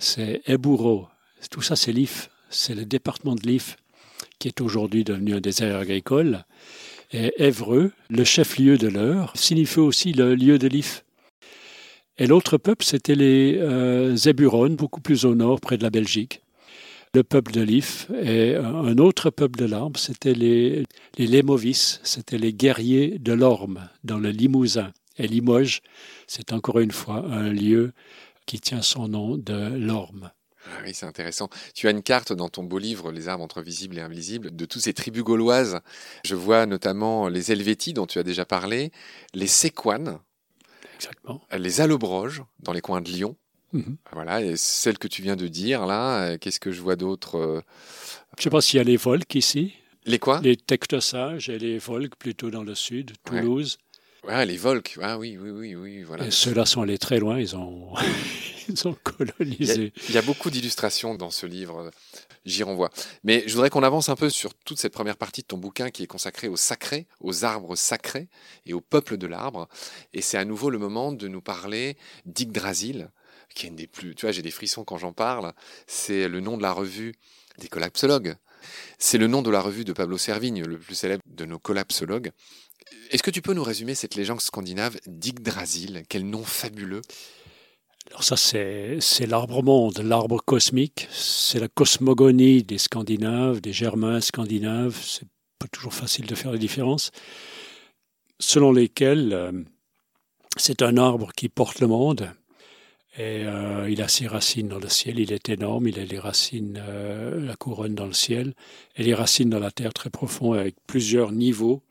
c'est 0.00 0.42
Eburo. 0.46 1.06
Tout 1.50 1.62
ça, 1.62 1.76
c'est 1.76 1.92
l'IF. 1.92 2.30
C'est 2.48 2.74
le 2.74 2.84
département 2.84 3.36
de 3.36 3.46
l'IF 3.46 3.76
qui 4.38 4.48
est 4.48 4.60
aujourd'hui 4.60 5.04
devenu 5.04 5.34
un 5.34 5.40
désert 5.40 5.76
agricole. 5.76 6.44
Et 7.12 7.32
Évreux, 7.44 7.92
le 8.08 8.24
chef-lieu 8.24 8.78
de 8.78 8.88
l'Eure, 8.88 9.32
signifie 9.36 9.80
aussi 9.80 10.12
le 10.12 10.34
lieu 10.34 10.58
de 10.58 10.66
l'IF. 10.66 11.04
Et 12.18 12.26
l'autre 12.26 12.58
peuple, 12.58 12.84
c'était 12.84 13.14
les 13.14 13.56
euh, 13.58 14.16
beaucoup 14.76 15.00
plus 15.00 15.24
au 15.24 15.34
nord, 15.34 15.60
près 15.60 15.78
de 15.78 15.82
la 15.82 15.90
Belgique. 15.90 16.42
Le 17.14 17.22
peuple 17.22 17.52
de 17.52 17.62
l'If. 17.62 18.08
Et 18.22 18.54
un 18.54 18.98
autre 18.98 19.30
peuple 19.30 19.58
de 19.58 19.64
l'Arbre, 19.64 19.98
c'était 19.98 20.34
les, 20.34 20.84
les 21.18 21.26
Lémovis, 21.26 22.00
c'était 22.04 22.38
les 22.38 22.52
guerriers 22.52 23.18
de 23.18 23.32
l'Orme, 23.32 23.88
dans 24.04 24.18
le 24.18 24.30
Limousin. 24.30 24.92
Et 25.18 25.26
Limoges, 25.26 25.82
c'est 26.26 26.52
encore 26.52 26.78
une 26.78 26.92
fois 26.92 27.24
un 27.30 27.52
lieu 27.52 27.92
qui 28.50 28.58
tient 28.58 28.82
son 28.82 29.06
nom 29.06 29.36
de 29.36 29.76
l'orme. 29.76 30.32
Ah 30.66 30.80
oui, 30.84 30.90
c'est 30.92 31.06
intéressant. 31.06 31.48
Tu 31.72 31.86
as 31.86 31.92
une 31.92 32.02
carte 32.02 32.32
dans 32.32 32.48
ton 32.48 32.64
beau 32.64 32.78
livre, 32.78 33.12
Les 33.12 33.28
arbres 33.28 33.44
entre 33.44 33.62
visibles 33.62 33.96
et 33.96 34.00
invisibles, 34.00 34.50
de 34.56 34.64
toutes 34.64 34.82
ces 34.82 34.92
tribus 34.92 35.22
gauloises. 35.22 35.78
Je 36.24 36.34
vois 36.34 36.66
notamment 36.66 37.28
les 37.28 37.52
Helvéties 37.52 37.92
dont 37.92 38.06
tu 38.06 38.18
as 38.18 38.24
déjà 38.24 38.44
parlé, 38.44 38.90
les 39.34 39.46
Séquanes, 39.46 40.18
Exactement. 40.96 41.40
les 41.56 41.80
Allobroges 41.80 42.42
dans 42.58 42.72
les 42.72 42.80
coins 42.80 43.00
de 43.00 43.08
Lyon. 43.08 43.36
Mhm. 43.72 43.96
Voilà, 44.14 44.42
et 44.42 44.56
celle 44.56 44.98
que 44.98 45.06
tu 45.06 45.22
viens 45.22 45.36
de 45.36 45.46
dire 45.46 45.86
là, 45.86 46.36
qu'est-ce 46.36 46.58
que 46.58 46.72
je 46.72 46.80
vois 46.82 46.96
d'autre 46.96 47.36
euh? 47.38 47.60
Je 48.36 48.40
ne 48.40 48.42
sais 48.42 48.50
pas 48.50 48.60
s'il 48.60 48.78
y 48.78 48.80
a 48.80 48.84
les 48.84 48.96
Volques 48.96 49.36
ici. 49.36 49.74
Les 50.06 50.18
quoi? 50.18 50.40
Les 50.40 50.56
Tectosages 50.56 51.48
et 51.48 51.58
les 51.60 51.78
Volques 51.78 52.16
plutôt 52.16 52.50
dans 52.50 52.64
le 52.64 52.74
sud, 52.74 53.12
Toulouse. 53.24 53.78
Ouais, 53.78 53.89
les 54.28 54.56
Volques, 54.56 54.98
ah, 55.02 55.18
oui, 55.18 55.36
oui, 55.40 55.50
oui, 55.50 55.74
oui, 55.74 56.02
voilà. 56.02 56.26
Et 56.26 56.30
ceux-là 56.30 56.66
sont 56.66 56.82
allés 56.82 56.98
très 56.98 57.18
loin, 57.18 57.38
ils 57.38 57.56
ont, 57.56 57.94
ils 58.68 58.88
ont 58.88 58.96
colonisé. 59.02 59.92
Il 60.08 60.14
y, 60.14 60.18
a, 60.18 60.22
beaucoup 60.22 60.50
d'illustrations 60.50 61.14
dans 61.14 61.30
ce 61.30 61.46
livre, 61.46 61.90
j'y 62.44 62.62
renvoie. 62.62 62.90
Mais 63.24 63.44
je 63.46 63.54
voudrais 63.54 63.70
qu'on 63.70 63.82
avance 63.82 64.08
un 64.08 64.16
peu 64.16 64.30
sur 64.30 64.54
toute 64.54 64.78
cette 64.78 64.92
première 64.92 65.16
partie 65.16 65.42
de 65.42 65.46
ton 65.46 65.58
bouquin 65.58 65.90
qui 65.90 66.02
est 66.02 66.06
consacrée 66.06 66.48
au 66.48 66.56
sacré, 66.56 67.06
aux 67.20 67.44
arbres 67.44 67.76
sacrés 67.76 68.28
et 68.66 68.74
au 68.74 68.80
peuple 68.80 69.16
de 69.16 69.26
l'arbre. 69.26 69.68
Et 70.12 70.22
c'est 70.22 70.38
à 70.38 70.44
nouveau 70.44 70.70
le 70.70 70.78
moment 70.78 71.12
de 71.12 71.28
nous 71.28 71.42
parler 71.42 71.96
d'Yggdrasil, 72.26 73.10
qui 73.54 73.66
est 73.66 73.68
une 73.70 73.76
des 73.76 73.86
plus... 73.86 74.14
Tu 74.14 74.26
vois, 74.26 74.32
j'ai 74.32 74.42
des 74.42 74.50
frissons 74.50 74.84
quand 74.84 74.98
j'en 74.98 75.12
parle. 75.12 75.52
C'est 75.86 76.28
le 76.28 76.40
nom 76.40 76.56
de 76.56 76.62
la 76.62 76.72
revue 76.72 77.14
des 77.58 77.68
collapsologues. 77.68 78.36
C'est 78.98 79.18
le 79.18 79.26
nom 79.26 79.42
de 79.42 79.50
la 79.50 79.60
revue 79.60 79.84
de 79.84 79.92
Pablo 79.92 80.18
Servigne, 80.18 80.62
le 80.64 80.78
plus 80.78 80.94
célèbre 80.94 81.22
de 81.26 81.44
nos 81.46 81.58
collapsologues. 81.58 82.30
Est-ce 83.10 83.22
que 83.22 83.30
tu 83.30 83.42
peux 83.42 83.54
nous 83.54 83.62
résumer 83.62 83.94
cette 83.94 84.14
légende 84.14 84.40
scandinave 84.40 84.98
d'Yggdrasil 85.06 86.04
Quel 86.08 86.28
nom 86.28 86.44
fabuleux 86.44 87.02
alors 88.10 88.24
ça, 88.24 88.36
c'est, 88.36 89.26
l'arbre 89.26 89.62
monde, 89.62 89.98
l'arbre 89.98 90.42
cosmique. 90.44 91.06
C'est 91.12 91.60
la 91.60 91.68
cosmogonie 91.68 92.64
des 92.64 92.78
Scandinaves, 92.78 93.60
des 93.60 93.72
Germains 93.72 94.20
scandinaves. 94.20 94.98
C'est 95.00 95.28
pas 95.60 95.68
toujours 95.68 95.94
facile 95.94 96.26
de 96.26 96.34
faire 96.34 96.50
la 96.50 96.58
différence. 96.58 97.12
Selon 98.40 98.72
lesquels 98.72 99.32
euh, 99.32 99.52
c'est 100.56 100.82
un 100.82 100.96
arbre 100.96 101.30
qui 101.36 101.48
porte 101.48 101.78
le 101.78 101.86
monde. 101.86 102.30
Et 103.16 103.44
euh, 103.44 103.88
il 103.88 104.02
a 104.02 104.08
ses 104.08 104.26
racines 104.26 104.68
dans 104.68 104.78
le 104.78 104.88
ciel, 104.88 105.18
il 105.18 105.32
est 105.32 105.48
énorme, 105.48 105.86
il 105.86 105.98
a 105.98 106.04
les 106.04 106.18
racines, 106.18 106.82
euh, 106.84 107.44
la 107.44 107.54
couronne 107.56 107.94
dans 107.94 108.06
le 108.06 108.12
ciel, 108.12 108.54
et 108.96 109.02
les 109.02 109.14
racines 109.14 109.50
dans 109.50 109.58
la 109.58 109.70
terre 109.70 109.92
très 109.92 110.10
profondes 110.10 110.56
avec 110.56 110.76
plusieurs 110.86 111.32
niveaux 111.32 111.82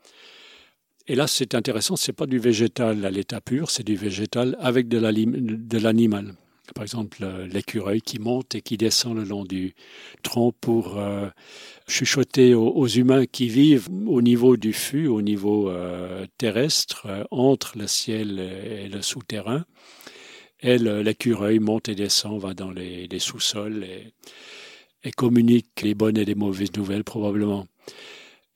et 1.10 1.16
là, 1.16 1.26
c'est 1.26 1.56
intéressant, 1.56 1.96
ce 1.96 2.08
n'est 2.08 2.14
pas 2.14 2.26
du 2.26 2.38
végétal 2.38 3.04
à 3.04 3.10
l'état 3.10 3.40
pur, 3.40 3.72
c'est 3.72 3.82
du 3.82 3.96
végétal 3.96 4.56
avec 4.60 4.86
de 4.86 5.78
l'animal. 5.78 6.34
Par 6.72 6.84
exemple, 6.84 7.26
l'écureuil 7.52 8.00
qui 8.00 8.20
monte 8.20 8.54
et 8.54 8.62
qui 8.62 8.76
descend 8.76 9.16
le 9.16 9.24
long 9.24 9.42
du 9.42 9.74
tronc 10.22 10.52
pour 10.60 10.98
euh, 10.98 11.26
chuchoter 11.88 12.54
aux, 12.54 12.86
humains 12.86 13.26
qui 13.26 13.48
vivent 13.48 13.88
au 14.06 14.22
niveau 14.22 14.56
du 14.56 14.72
fût, 14.72 15.08
au 15.08 15.20
niveau 15.20 15.68
euh, 15.68 16.26
terrestre, 16.38 17.06
euh, 17.06 17.24
entre 17.32 17.76
le 17.76 17.88
ciel 17.88 18.38
et 18.38 18.88
le 18.88 19.02
souterrain. 19.02 19.64
Et 20.60 20.78
l'écureuil 20.78 21.58
monte 21.58 21.88
et 21.88 21.96
descend, 21.96 22.40
va 22.40 22.54
dans 22.54 22.70
les, 22.70 23.08
sous-sols 23.18 23.84
et 25.02 25.10
communique 25.10 25.80
les 25.82 25.96
bonnes 25.96 26.18
et 26.18 26.24
les 26.24 26.36
mauvaises 26.36 26.76
nouvelles 26.76 27.02
probablement. 27.02 27.66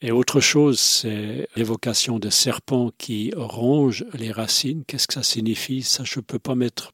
Et 0.05 0.13
autre 0.13 0.39
chose, 0.39 0.79
c'est 0.81 1.49
l'évocation 1.57 2.19
de 2.19 2.29
serpents 2.29 2.91
qui 2.99 3.33
rongent 3.35 4.05
les 4.13 4.33
racines. 4.33 4.85
Qu'est-ce 4.87 5.09
que 5.09 5.15
ça 5.15 5.23
signifie? 5.23 5.83
Ça, 5.83 6.05
je 6.05 6.19
ne 6.19 6.23
peux 6.23 6.39
pas 6.39 6.55
mettre 6.55 6.93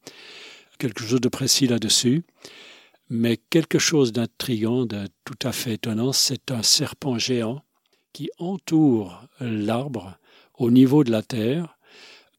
quelque 0.78 1.02
chose 1.02 1.20
de 1.20 1.28
précis 1.28 1.66
là-dessus. 1.66 2.22
Mais 3.08 3.36
quelque 3.36 3.80
chose 3.80 4.12
d'intrigant, 4.12 4.86
de 4.86 5.08
tout 5.24 5.38
à 5.42 5.50
fait 5.50 5.72
étonnant, 5.72 6.12
c'est 6.12 6.52
un 6.52 6.62
serpent 6.62 7.18
géant 7.18 7.64
qui 8.12 8.30
entoure 8.38 9.24
l'arbre 9.40 10.16
au 10.56 10.70
niveau 10.70 11.02
de 11.02 11.10
la 11.10 11.22
terre 11.22 11.76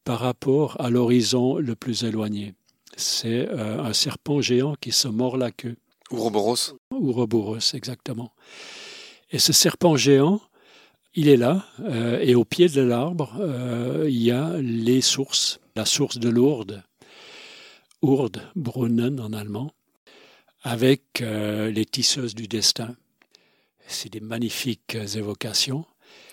par 0.06 0.20
rapport 0.20 0.80
à 0.80 0.90
l'horizon 0.90 1.58
le 1.58 1.76
plus 1.76 2.06
éloigné. 2.06 2.56
C'est 2.96 3.50
euh, 3.50 3.84
un 3.84 3.92
serpent 3.92 4.40
géant 4.40 4.76
qui 4.80 4.94
se 4.94 5.10
mord 5.10 5.36
la 5.36 5.52
queue. 5.52 5.76
Ouroboros. 6.12 6.78
Ouroboros, 6.92 7.74
exactement. 7.74 8.32
Et 9.32 9.40
ce 9.40 9.52
serpent 9.52 9.98
géant, 9.98 10.40
il 11.14 11.28
est 11.28 11.38
là, 11.38 11.66
euh, 11.82 12.20
et 12.22 12.36
au 12.36 12.46
pied 12.46 12.70
de 12.70 12.82
l'arbre, 12.82 13.36
euh, 13.40 14.06
il 14.08 14.22
y 14.22 14.32
a 14.32 14.58
les 14.62 15.02
sources, 15.02 15.60
la 15.76 15.86
source 15.86 16.18
de 16.18 16.30
Lourdes, 16.30 16.84
Urde, 18.02 18.42
Brunnen 18.56 19.20
en 19.20 19.34
allemand, 19.34 19.72
avec 20.64 21.22
euh, 21.22 21.70
les 21.70 21.86
tisseuses 21.86 22.34
du 22.34 22.48
destin. 22.48 22.96
C'est 23.88 24.12
des 24.12 24.22
magnifiques 24.22 24.96
évocations. 24.96 25.86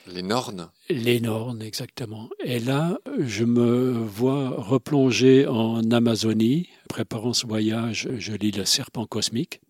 Les 0.07 0.23
Nornes. 0.23 0.71
Les 0.89 1.21
Nornes, 1.21 1.61
exactement. 1.61 2.31
Et 2.43 2.61
là, 2.61 2.99
je 3.19 3.45
me 3.45 3.91
vois 3.91 4.51
replonger 4.51 5.47
en 5.47 5.91
Amazonie. 5.91 6.69
Préparant 6.89 7.33
ce 7.33 7.47
voyage, 7.47 8.09
je 8.17 8.33
lis 8.33 8.53
Le 8.53 8.65
Serpent 8.65 9.07
cosmique 9.07 9.61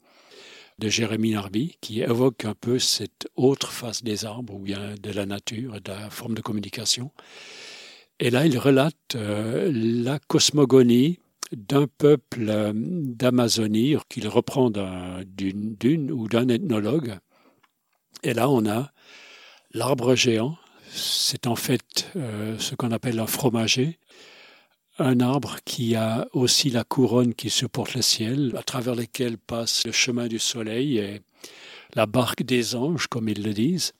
de 0.78 0.88
Jérémie 0.88 1.32
Narby, 1.32 1.76
qui 1.80 2.00
évoque 2.00 2.44
un 2.44 2.54
peu 2.54 2.78
cette 2.78 3.28
autre 3.36 3.72
face 3.72 4.02
des 4.02 4.24
arbres, 4.24 4.54
ou 4.54 4.60
bien 4.60 4.94
de 5.00 5.10
la 5.10 5.26
nature, 5.26 5.80
de 5.80 5.90
la 5.90 6.10
forme 6.10 6.34
de 6.34 6.40
communication. 6.40 7.10
Et 8.20 8.30
là, 8.30 8.46
il 8.46 8.58
relate 8.58 9.14
euh, 9.14 9.70
la 9.72 10.18
cosmogonie 10.18 11.20
d'un 11.52 11.86
peuple 11.86 12.46
euh, 12.48 12.72
d'Amazonie 12.74 13.96
qu'il 14.08 14.28
reprend 14.28 14.70
d'une 14.70 16.10
ou 16.12 16.28
d'un 16.28 16.48
ethnologue. 16.48 17.18
Et 18.22 18.34
là, 18.34 18.50
on 18.50 18.66
a 18.66 18.90
l'arbre 19.72 20.14
géant. 20.14 20.56
C'est 20.90 21.46
en 21.46 21.56
fait 21.56 22.10
euh, 22.16 22.58
ce 22.58 22.74
qu'on 22.74 22.90
appelle 22.90 23.20
un 23.20 23.26
fromager, 23.26 23.98
un 24.98 25.20
arbre 25.20 25.56
qui 25.64 25.94
a 25.94 26.28
aussi 26.32 26.70
la 26.70 26.84
couronne 26.84 27.34
qui 27.34 27.50
supporte 27.50 27.94
le 27.94 28.02
ciel, 28.02 28.52
à 28.56 28.62
travers 28.62 28.94
lequel 28.94 29.38
passe 29.38 29.86
le 29.86 29.92
chemin 29.92 30.26
du 30.26 30.38
soleil 30.38 30.98
et 30.98 31.20
la 31.94 32.06
barque 32.06 32.42
des 32.42 32.74
anges, 32.74 33.06
comme 33.06 33.28
ils 33.28 33.42
le 33.42 33.52
disent. 33.52 33.92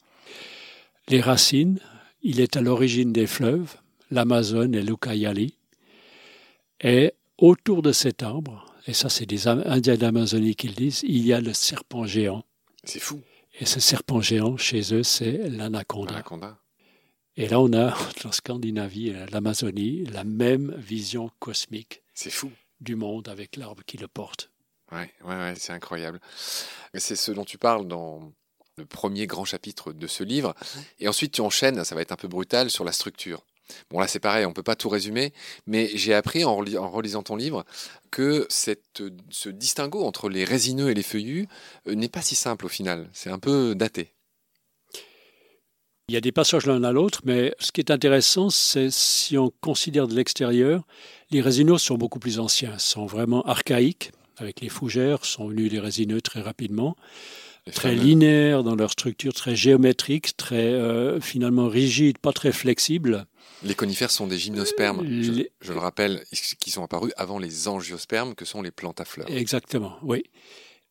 Les 1.09 1.21
racines, 1.21 1.81
il 2.23 2.41
est 2.41 2.57
à 2.57 2.61
l'origine 2.61 3.13
des 3.13 3.27
fleuves, 3.27 3.77
l'Amazone 4.11 4.75
et 4.75 4.83
l'Ucayali. 4.83 5.55
Et 6.81 7.15
autour 7.39 7.83
de 7.83 7.93
cet 7.93 8.23
arbre, 8.23 8.67
et 8.87 8.93
ça 8.93 9.09
c'est 9.09 9.27
des 9.27 9.49
Indiens 9.49 9.97
d'Amazonie 9.97 10.55
qui 10.55 10.69
le 10.69 10.75
disent, 10.75 11.03
il 11.05 11.27
y 11.27 11.33
a 11.33 11.41
le 11.41 11.55
serpent 11.55 12.05
géant. 12.05 12.45
C'est 12.85 13.01
fou. 13.01 13.21
Et 13.61 13.67
ce 13.67 13.81
serpent 13.81 14.21
géant, 14.21 14.57
chez 14.57 14.95
eux, 14.95 15.03
c'est 15.03 15.49
l'anaconda. 15.49 16.13
L'anaconda. 16.13 16.59
Et 17.39 17.47
là, 17.47 17.61
on 17.61 17.73
a, 17.73 17.97
en 18.25 18.33
Scandinavie 18.33 19.11
et 19.11 19.27
l'Amazonie, 19.31 20.05
la 20.07 20.25
même 20.25 20.75
vision 20.77 21.31
cosmique. 21.39 22.03
C'est 22.13 22.31
fou. 22.31 22.51
Du 22.81 22.97
monde 22.97 23.29
avec 23.29 23.57
l'arbre 23.57 23.83
qui 23.87 23.97
le 23.97 24.09
porte. 24.09 24.51
Ouais, 24.91 25.13
ouais, 25.25 25.37
ouais 25.37 25.55
c'est 25.57 25.73
incroyable. 25.73 26.21
C'est 26.95 27.15
ce 27.15 27.31
dont 27.31 27.45
tu 27.45 27.57
parles 27.57 27.87
dans 27.87 28.33
le 28.77 28.85
premier 28.85 29.29
grand 29.29 29.45
chapitre 29.45 29.93
de 29.93 30.07
ce 30.09 30.25
livre. 30.25 30.55
Et 30.99 31.07
ensuite, 31.07 31.33
tu 31.33 31.41
enchaînes, 31.41 31.85
ça 31.85 31.95
va 31.95 32.03
être 32.03 32.11
un 32.11 32.17
peu 32.17 32.27
brutal, 32.27 32.71
sur 32.71 32.85
la 32.85 32.93
structure. 32.93 33.45
Bon, 33.91 34.01
là, 34.01 34.09
c'est 34.09 34.19
pareil, 34.19 34.45
on 34.45 34.51
ne 34.51 34.55
peut 34.55 34.63
pas 34.65 34.77
tout 34.77 34.89
résumer, 34.89 35.33
mais 35.67 35.91
j'ai 35.95 36.15
appris 36.15 36.45
en, 36.45 36.57
relisant 36.57 37.23
ton 37.23 37.37
livre 37.37 37.65
que 38.11 38.47
cette, 38.49 39.03
ce 39.31 39.49
distinguo 39.49 40.05
entre 40.05 40.29
les 40.29 40.45
résineux 40.45 40.91
et 40.91 40.95
les 40.95 41.03
feuillus 41.03 41.47
euh, 41.87 41.95
n'est 41.95 42.09
pas 42.09 42.23
si 42.23 42.35
simple 42.35 42.67
au 42.67 42.69
final. 42.69 43.09
C'est 43.13 43.31
un 43.31 43.39
peu 43.39 43.75
daté. 43.77 44.15
Il 46.11 46.15
y 46.15 46.17
a 46.17 46.23
des 46.23 46.33
passages 46.33 46.65
l'un 46.65 46.83
à 46.85 46.93
l'autre, 46.93 47.21
mais 47.25 47.55
ce 47.59 47.71
qui 47.71 47.83
est 47.83 47.91
intéressant, 47.91 48.49
c'est 48.49 48.91
si 48.91 49.37
on 49.37 49.53
considère 49.61 50.09
de 50.09 50.15
l'extérieur, 50.15 50.87
les 51.31 51.43
résineux 51.43 51.77
sont 51.77 51.99
beaucoup 51.99 52.19
plus 52.19 52.39
anciens, 52.39 52.79
sont 52.79 53.05
vraiment 53.05 53.43
archaïques. 53.43 54.13
Avec 54.39 54.63
les 54.63 54.71
fougères, 54.71 55.27
sont 55.27 55.49
venus 55.49 55.71
les 55.71 55.81
résineux 55.81 56.23
très 56.23 56.41
rapidement, 56.41 56.97
très 57.75 57.95
linéaires 57.95 58.63
dans 58.63 58.75
leur 58.75 58.91
structure, 58.91 59.35
très 59.35 59.55
géométriques, 59.55 60.35
très 60.37 60.73
euh, 60.73 61.21
finalement 61.21 61.69
rigides, 61.69 62.17
pas 62.17 62.33
très 62.33 62.53
flexibles. 62.53 63.27
Les 63.63 63.75
conifères 63.75 64.11
sont 64.11 64.29
des 64.29 64.39
gymnospermes, 64.39 65.05
je, 65.05 65.43
je, 65.61 65.73
le 65.75 65.79
rappelle, 65.79 66.23
qui 66.61 66.71
sont 66.71 66.85
apparus 66.85 67.13
avant 67.19 67.39
les 67.39 67.69
angiospermes, 67.69 68.35
que 68.35 68.47
sont 68.47 68.63
les 68.63 68.71
plantes 68.71 69.01
à 69.03 69.05
fleurs. 69.05 69.29
Exactement, 69.29 69.99
oui. 70.03 70.23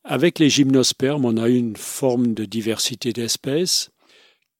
Avec 0.03 0.37
les 0.37 0.49
gymnospermes, 0.49 1.25
on 1.25 1.37
a 1.37 1.47
une 1.47 1.75
forme 1.75 2.35
de 2.35 2.45
diversité 2.45 3.13
d'espèces 3.13 3.89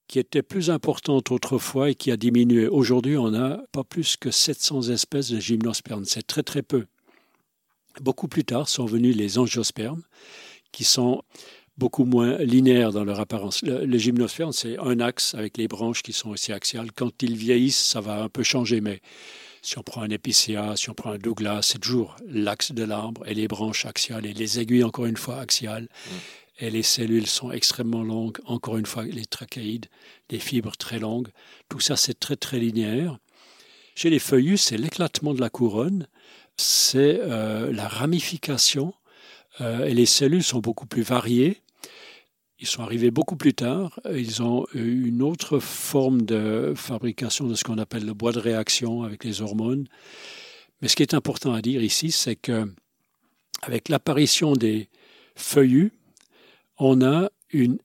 qui 0.08 0.20
était 0.20 0.42
plus 0.42 0.70
importante 0.70 1.32
autrefois 1.32 1.90
et 1.90 1.96
qui 1.96 2.12
a 2.12 2.18
diminué. 2.18 2.68
Aujourd'hui, 2.68 3.18
on 3.18 3.32
n'a 3.32 3.62
pas 3.72 3.84
plus 3.84 4.16
que 4.16 4.32
700 4.32 4.90
espèces 4.90 5.30
de 5.30 5.40
gymnospermes. 5.40 6.06
C'est 6.06 6.26
très 6.26 6.44
très 6.44 6.62
peu. 6.62 6.86
Beaucoup 8.00 8.28
plus 8.28 8.46
tard 8.46 8.70
sont 8.70 8.86
venus 8.86 9.16
les 9.16 9.38
angiospermes, 9.38 10.04
qui 10.72 10.84
sont 10.84 11.24
beaucoup 11.78 12.06
moins 12.06 12.38
linéaires 12.38 12.92
dans 12.92 13.04
leur 13.04 13.20
apparence. 13.20 13.62
Le, 13.64 13.98
gymnosperme, 13.98 14.52
c'est 14.52 14.78
un 14.80 15.00
axe 15.00 15.36
avec 15.36 15.58
les 15.58 15.68
branches 15.68 16.04
qui 16.04 16.14
sont 16.14 16.30
aussi 16.30 16.54
axiales. 16.54 16.92
Quand 16.92 17.22
ils 17.22 17.36
vieillissent, 17.36 17.84
ça 17.84 18.00
va 18.00 18.24
un 18.24 18.30
peu 18.30 18.44
changer, 18.44 18.82
mais 18.82 19.02
si 19.62 19.78
on 19.78 19.84
prend 19.84 20.02
un 20.02 20.10
épicéa, 20.10 20.76
si 20.76 20.90
on 20.90 20.94
prend 20.94 21.12
un 21.12 21.18
douglas, 21.18 21.64
c'est 21.64 21.80
toujours 21.80 22.16
l'axe 22.28 22.72
de 22.72 22.84
l'arbre 22.84 23.28
et 23.28 23.34
les 23.34 23.48
branches 23.48 23.86
axiales 23.86 24.26
et 24.26 24.34
les 24.34 24.60
aiguilles, 24.60 24.84
encore 24.84 25.06
une 25.06 25.18
fois, 25.18 25.40
axiales. 25.40 25.84
Mmh 25.84 26.16
et 26.60 26.70
les 26.70 26.84
cellules 26.84 27.28
sont 27.28 27.52
extrêmement 27.52 28.04
longues. 28.04 28.38
Encore 28.46 28.78
une 28.78 28.86
fois, 28.86 29.04
les 29.04 29.26
trachéides, 29.26 29.88
des 30.30 30.40
fibres 30.40 30.76
très 30.76 31.00
longues. 31.00 31.30
Tout 31.70 31.80
ça, 31.80 31.96
c'est 31.96 32.20
très, 32.20 32.36
très 32.36 32.60
linéaire. 32.60 33.20
Chez 33.96 34.10
les 34.10 34.20
feuillus, 34.20 34.58
c'est 34.58 34.78
l'éclatement 34.78 35.34
de 35.34 35.42
la 35.42 35.50
couronne, 35.50 36.08
c'est 36.58 37.20
euh, 37.22 37.72
la 37.72 37.88
ramification, 37.88 38.94
euh, 39.62 39.86
et 39.86 39.94
les 39.94 40.06
cellules 40.06 40.44
sont 40.44 40.60
beaucoup 40.60 40.86
plus 40.86 41.02
variées. 41.02 41.62
Ils 42.60 42.68
sont 42.68 42.82
arrivés 42.82 43.12
beaucoup 43.12 43.36
plus 43.36 43.54
tard. 43.54 44.00
Ils 44.12 44.42
ont 44.42 44.66
eu 44.74 45.08
une 45.08 45.22
autre 45.22 45.60
forme 45.60 46.24
de 46.24 46.74
fabrication 46.76 47.48
de 47.48 47.54
ce 47.54 47.64
qu'on 47.64 47.78
appelle 47.78 48.06
le 48.06 48.14
bois 48.14 48.32
de 48.32 48.40
réaction 48.40 49.04
avec 49.04 49.24
les 49.24 49.42
hormones. 49.42 49.88
Mais 50.82 50.88
ce 50.88 50.96
qui 50.96 51.04
est 51.04 51.14
important 51.14 51.54
à 51.54 51.62
dire 51.62 51.84
ici, 51.84 52.12
c'est 52.12 52.36
que 52.36 52.72
avec 53.62 53.90
l'apparition 53.90 54.54
des 54.54 54.90
feuillus, 55.36 55.92
on 56.78 57.02
a 57.02 57.30
une 57.52 57.78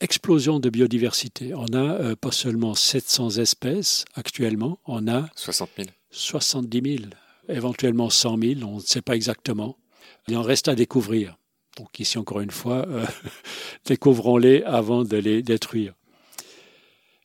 explosion 0.00 0.58
de 0.58 0.68
biodiversité. 0.68 1.54
On 1.54 1.66
a 1.72 1.78
euh, 1.78 2.16
pas 2.16 2.32
seulement 2.32 2.74
700 2.74 3.38
espèces 3.38 4.04
actuellement, 4.14 4.78
on 4.86 5.06
a 5.08 5.28
60 5.36 5.70
000. 5.76 5.88
70 6.10 6.96
000, 6.98 7.10
éventuellement 7.48 8.10
100 8.10 8.38
000, 8.42 8.60
on 8.64 8.76
ne 8.76 8.80
sait 8.80 9.02
pas 9.02 9.14
exactement. 9.14 9.78
Il 10.28 10.36
en 10.36 10.42
reste 10.42 10.68
à 10.68 10.74
découvrir. 10.74 11.38
Donc 11.78 11.98
ici, 12.00 12.18
encore 12.18 12.40
une 12.40 12.50
fois, 12.50 12.86
euh, 12.88 13.06
découvrons-les 13.86 14.62
avant 14.64 15.04
de 15.04 15.16
les 15.16 15.42
détruire. 15.42 15.94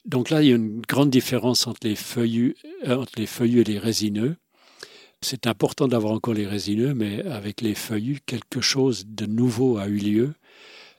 Donc 0.06 0.30
là, 0.30 0.42
il 0.42 0.48
y 0.48 0.54
a 0.54 0.56
une 0.56 0.82
grande 0.82 1.10
différence 1.10 1.68
entre 1.68 1.86
les 1.86 1.96
feuillus, 1.96 2.56
euh, 2.88 2.96
entre 2.96 3.14
les 3.18 3.26
feuillus 3.26 3.62
et 3.62 3.66
les 3.66 3.80
résineux. 3.80 4.38
C'est 5.22 5.48
important 5.48 5.88
d'avoir 5.88 6.14
encore 6.14 6.36
les 6.36 6.48
résineux, 6.48 6.94
mais 6.94 7.26
avec 7.26 7.62
les 7.62 7.76
feuillus, 7.76 8.20
quelque 8.26 8.62
chose 8.62 9.06
de 9.08 9.26
nouveau 9.26 9.78
a 9.78 9.88
eu 9.88 9.98
lieu 9.98 10.34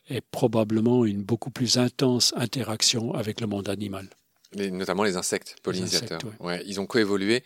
et 0.08 0.20
probablement 0.20 1.04
une 1.04 1.22
beaucoup 1.22 1.50
plus 1.50 1.78
intense 1.78 2.32
interaction 2.36 3.14
avec 3.14 3.40
le 3.40 3.46
monde 3.46 3.68
animal. 3.68 4.08
notamment 4.54 5.02
les 5.02 5.16
insectes 5.16 5.56
pollinisateurs. 5.62 6.20
ouais. 6.40 6.62
ils 6.66 6.80
ont 6.80 6.86
coévolué. 6.86 7.44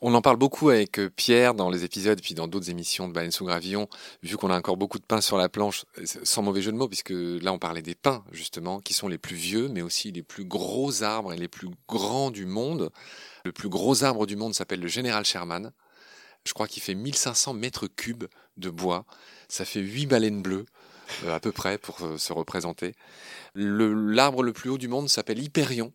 On 0.00 0.12
en 0.14 0.22
parle 0.22 0.36
beaucoup 0.36 0.70
avec 0.70 0.98
euh, 0.98 1.08
Pierre 1.08 1.54
dans 1.54 1.70
les 1.70 1.84
épisodes, 1.84 2.20
puis 2.20 2.34
dans 2.34 2.48
d'autres 2.48 2.70
émissions 2.70 3.06
de 3.06 3.12
Baleine 3.12 3.30
sous 3.30 3.44
Gravillon, 3.44 3.88
vu 4.22 4.36
qu'on 4.36 4.50
a 4.50 4.56
encore 4.56 4.76
beaucoup 4.76 4.98
de 4.98 5.04
pain 5.04 5.20
sur 5.20 5.36
la 5.36 5.48
planche, 5.48 5.84
sans 6.04 6.42
mauvais 6.42 6.62
jeu 6.62 6.72
de 6.72 6.76
mots, 6.76 6.88
puisque 6.88 7.12
là 7.14 7.52
on 7.52 7.58
parlait 7.58 7.82
des 7.82 7.94
pins, 7.94 8.24
justement, 8.32 8.80
qui 8.80 8.94
sont 8.94 9.06
les 9.08 9.18
plus 9.18 9.36
vieux, 9.36 9.68
mais 9.68 9.82
aussi 9.82 10.10
les 10.10 10.22
plus 10.22 10.44
gros 10.44 11.04
arbres 11.04 11.32
et 11.32 11.36
les 11.36 11.48
plus 11.48 11.68
grands 11.88 12.30
du 12.32 12.46
monde. 12.46 12.90
Le 13.44 13.52
plus 13.52 13.68
gros 13.68 14.02
arbre 14.02 14.26
du 14.26 14.36
monde 14.36 14.54
s'appelle 14.54 14.80
le 14.80 14.88
Général 14.88 15.24
Sherman. 15.24 15.72
Je 16.44 16.52
crois 16.52 16.66
qu'il 16.66 16.82
fait 16.82 16.94
1500 16.94 17.54
mètres 17.54 17.86
cubes 17.86 18.24
de 18.56 18.70
bois. 18.70 19.04
Ça 19.48 19.64
fait 19.64 19.80
8 19.80 20.06
baleines 20.06 20.42
bleues. 20.42 20.66
Euh, 21.24 21.34
à 21.34 21.40
peu 21.40 21.52
près 21.52 21.78
pour 21.78 22.02
euh, 22.02 22.18
se 22.18 22.32
représenter. 22.32 22.94
L'arbre 23.54 24.42
le, 24.42 24.52
plus 24.52 24.70
haut 24.70 24.78
du 24.78 24.88
monde 24.88 25.08
s'appelle 25.08 25.38
Hyperion. 25.38 25.92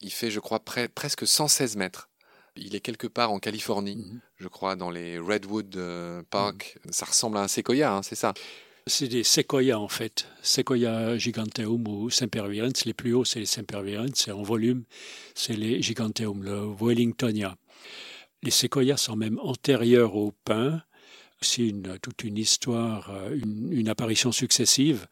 Il 0.00 0.12
fait, 0.12 0.30
je 0.30 0.40
crois, 0.40 0.60
presque 0.60 1.26
116 1.26 1.76
mètres. 1.76 2.08
Il 2.56 2.74
est 2.74 2.80
quelque 2.80 3.06
part 3.06 3.32
en 3.32 3.38
Californie, 3.38 3.96
mhm. 3.96 4.20
je 4.36 4.48
crois, 4.48 4.76
dans 4.76 4.90
les 4.90 5.18
Redwood 5.18 5.76
euh, 5.76 6.22
Park. 6.30 6.78
Mhm. 6.84 6.92
Ça 6.92 7.06
ressemble 7.06 7.36
à 7.38 7.42
un 7.42 7.48
séquoia, 7.48 7.92
hein, 7.92 8.02
c'est 8.02 8.14
ça? 8.14 8.34
C'est 8.86 9.08
des 9.08 9.24
séquoias 9.24 9.78
en 9.78 9.88
fait, 9.88 10.26
Sequoia 10.42 11.16
giganteum 11.16 11.88
ou 11.88 12.10
sempervirens. 12.10 12.84
Les 12.84 12.92
plus 12.92 13.14
hauts, 13.14 13.24
c'est 13.24 13.40
les 13.40 13.46
sempervirens, 13.46 14.12
c'est 14.14 14.30
en 14.30 14.42
volume, 14.42 14.84
c'est 15.34 15.54
les 15.54 15.80
giganteum, 15.80 16.42
le 16.42 16.74
Wellingtonia. 16.78 17.56
Les 18.42 18.50
séquoias 18.50 18.98
sont 18.98 19.16
même 19.16 19.40
antérieurs 19.42 20.14
aux 20.16 20.32
pins. 20.44 20.82
Toute 22.02 22.24
une 22.24 22.38
histoire, 22.38 23.10
euh, 23.10 23.36
une, 23.36 23.88
apparition 23.88 24.32
successive. 24.32 25.06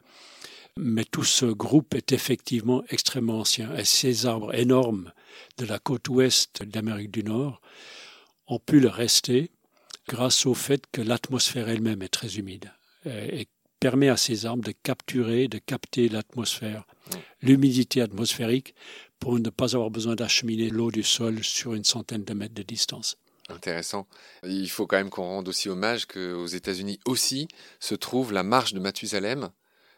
Mais 0.78 1.04
tout 1.04 1.24
ce 1.24 1.46
groupe 1.46 1.94
est 1.94 2.12
effectivement 2.12 2.82
extrêmement 2.88 3.40
ancien. 3.40 3.74
Et 3.76 3.84
ces 3.84 4.26
arbres 4.26 4.54
énormes 4.54 5.12
de 5.58 5.66
la 5.66 5.78
côte 5.78 6.08
ouest 6.08 6.62
d'Amérique 6.62 7.10
du 7.10 7.24
Nord 7.24 7.60
ont 8.46 8.58
pu 8.58 8.80
le 8.80 8.88
rester 8.88 9.50
grâce 10.08 10.46
au 10.46 10.54
fait 10.54 10.84
que 10.90 11.02
l'atmosphère 11.02 11.68
elle-même 11.68 12.02
est 12.02 12.08
très 12.08 12.36
humide 12.36 12.72
et 13.04 13.46
permet 13.82 14.08
à 14.08 14.16
ces 14.16 14.46
arbres 14.46 14.62
de 14.62 14.72
capturer, 14.84 15.48
de 15.48 15.58
capter 15.58 16.08
l'atmosphère, 16.08 16.84
l'humidité 17.42 18.00
atmosphérique 18.00 18.76
pour 19.18 19.38
ne 19.38 19.50
pas 19.50 19.74
avoir 19.74 19.90
besoin 19.90 20.14
d'acheminer 20.14 20.70
l'eau 20.70 20.92
du 20.92 21.02
sol 21.02 21.42
sur 21.42 21.74
une 21.74 21.82
centaine 21.82 22.22
de 22.22 22.32
mètres 22.32 22.54
de 22.54 22.62
distance. 22.62 23.16
Intéressant. 23.54 24.06
Il 24.44 24.68
faut 24.70 24.86
quand 24.86 24.96
même 24.96 25.10
qu'on 25.10 25.22
rende 25.22 25.48
aussi 25.48 25.68
hommage 25.68 26.06
qu'aux 26.06 26.46
États-Unis 26.46 26.98
aussi 27.06 27.48
se 27.80 27.94
trouve 27.94 28.32
la 28.32 28.42
marche 28.42 28.72
de 28.72 28.80
Mathusalem. 28.80 29.50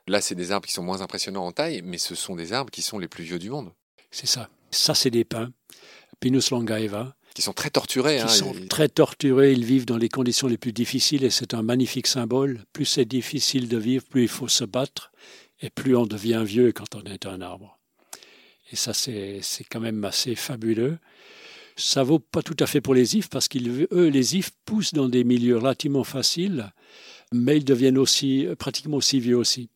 Là, 0.07 0.21
c'est 0.21 0.35
des 0.35 0.53
arbres 0.53 0.67
qui 0.67 0.73
sont 0.73 0.83
moins 0.83 1.01
impressionnants 1.01 1.47
en 1.47 1.53
taille, 1.53 1.83
mais 1.83 1.99
ce 1.99 2.15
sont 2.15 2.37
des 2.37 2.53
arbres 2.53 2.71
qui 2.71 2.83
sont 2.83 2.99
les 2.99 3.09
plus 3.09 3.25
vieux 3.25 3.39
du 3.39 3.51
monde. 3.51 3.73
C'est 4.11 4.27
ça. 4.27 4.49
Ça, 4.71 4.95
c'est 4.95 5.11
des 5.11 5.25
pins. 5.25 5.51
Pinus 6.21 6.51
longaeva. 6.51 7.15
Qui 7.35 7.43
sont 7.43 7.53
très 7.53 7.71
torturés. 7.71 8.19
Qui 8.19 8.23
hein, 8.23 8.29
sont 8.29 8.55
très 8.69 8.89
torturés. 8.89 9.53
Ils 9.53 9.65
vivent 9.65 9.87
dans 9.87 9.97
les 9.97 10.09
conditions 10.09 10.47
les 10.47 10.59
plus 10.59 10.73
difficiles 10.73 11.25
et 11.25 11.31
c'est 11.31 11.55
un 11.55 11.63
magnifique 11.63 12.07
symbole. 12.07 12.65
Plus 12.73 12.85
c'est 12.85 13.05
difficile 13.05 13.69
de 13.69 13.79
vivre, 13.79 14.05
plus 14.05 14.23
il 14.23 14.29
faut 14.29 14.49
se 14.49 14.65
battre 14.65 15.11
et 15.61 15.71
plus 15.71 15.97
on 15.97 16.07
devient 16.07 16.43
vieux 16.45 16.73
quand 16.73 16.95
on 16.95 17.03
est 17.03 17.27
un 17.27 17.41
arbre. 17.41 17.79
Et 18.71 18.77
ça, 18.77 18.93
c'est 18.93 19.41
quand 19.71 19.81
même 19.81 20.05
assez 20.05 20.35
fabuleux. 20.35 20.99
Ça 21.77 22.03
vaut 22.03 22.21
pas 22.21 22.43
tout 22.43 22.57
à 22.61 22.67
fait 22.67 22.81
pour 22.81 22.95
les 22.95 23.17
ifs 23.17 23.29
parce 23.29 23.49
qu'eux, 23.49 24.09
les 24.09 24.37
ifs 24.37 24.51
poussent 24.65 24.95
dans 24.95 25.09
des 25.09 25.25
milieux 25.25 25.59
relativement 25.59 26.05
faciles, 26.05 26.73
mais 27.33 27.57
ils 27.57 27.65
deviennent 27.65 27.99
aussi 27.99 28.47
pratiquement 28.59 28.99
aussi 28.99 29.19
vieux 29.19 29.37
aussi. 29.37 29.71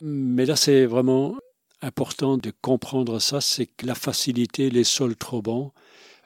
Mais 0.00 0.46
là, 0.46 0.56
c'est 0.56 0.86
vraiment 0.86 1.36
important 1.82 2.38
de 2.38 2.52
comprendre 2.62 3.18
ça, 3.18 3.40
c'est 3.40 3.66
que 3.66 3.86
la 3.86 3.94
facilité, 3.94 4.70
les 4.70 4.84
sols 4.84 5.16
trop 5.16 5.42
bons, 5.42 5.72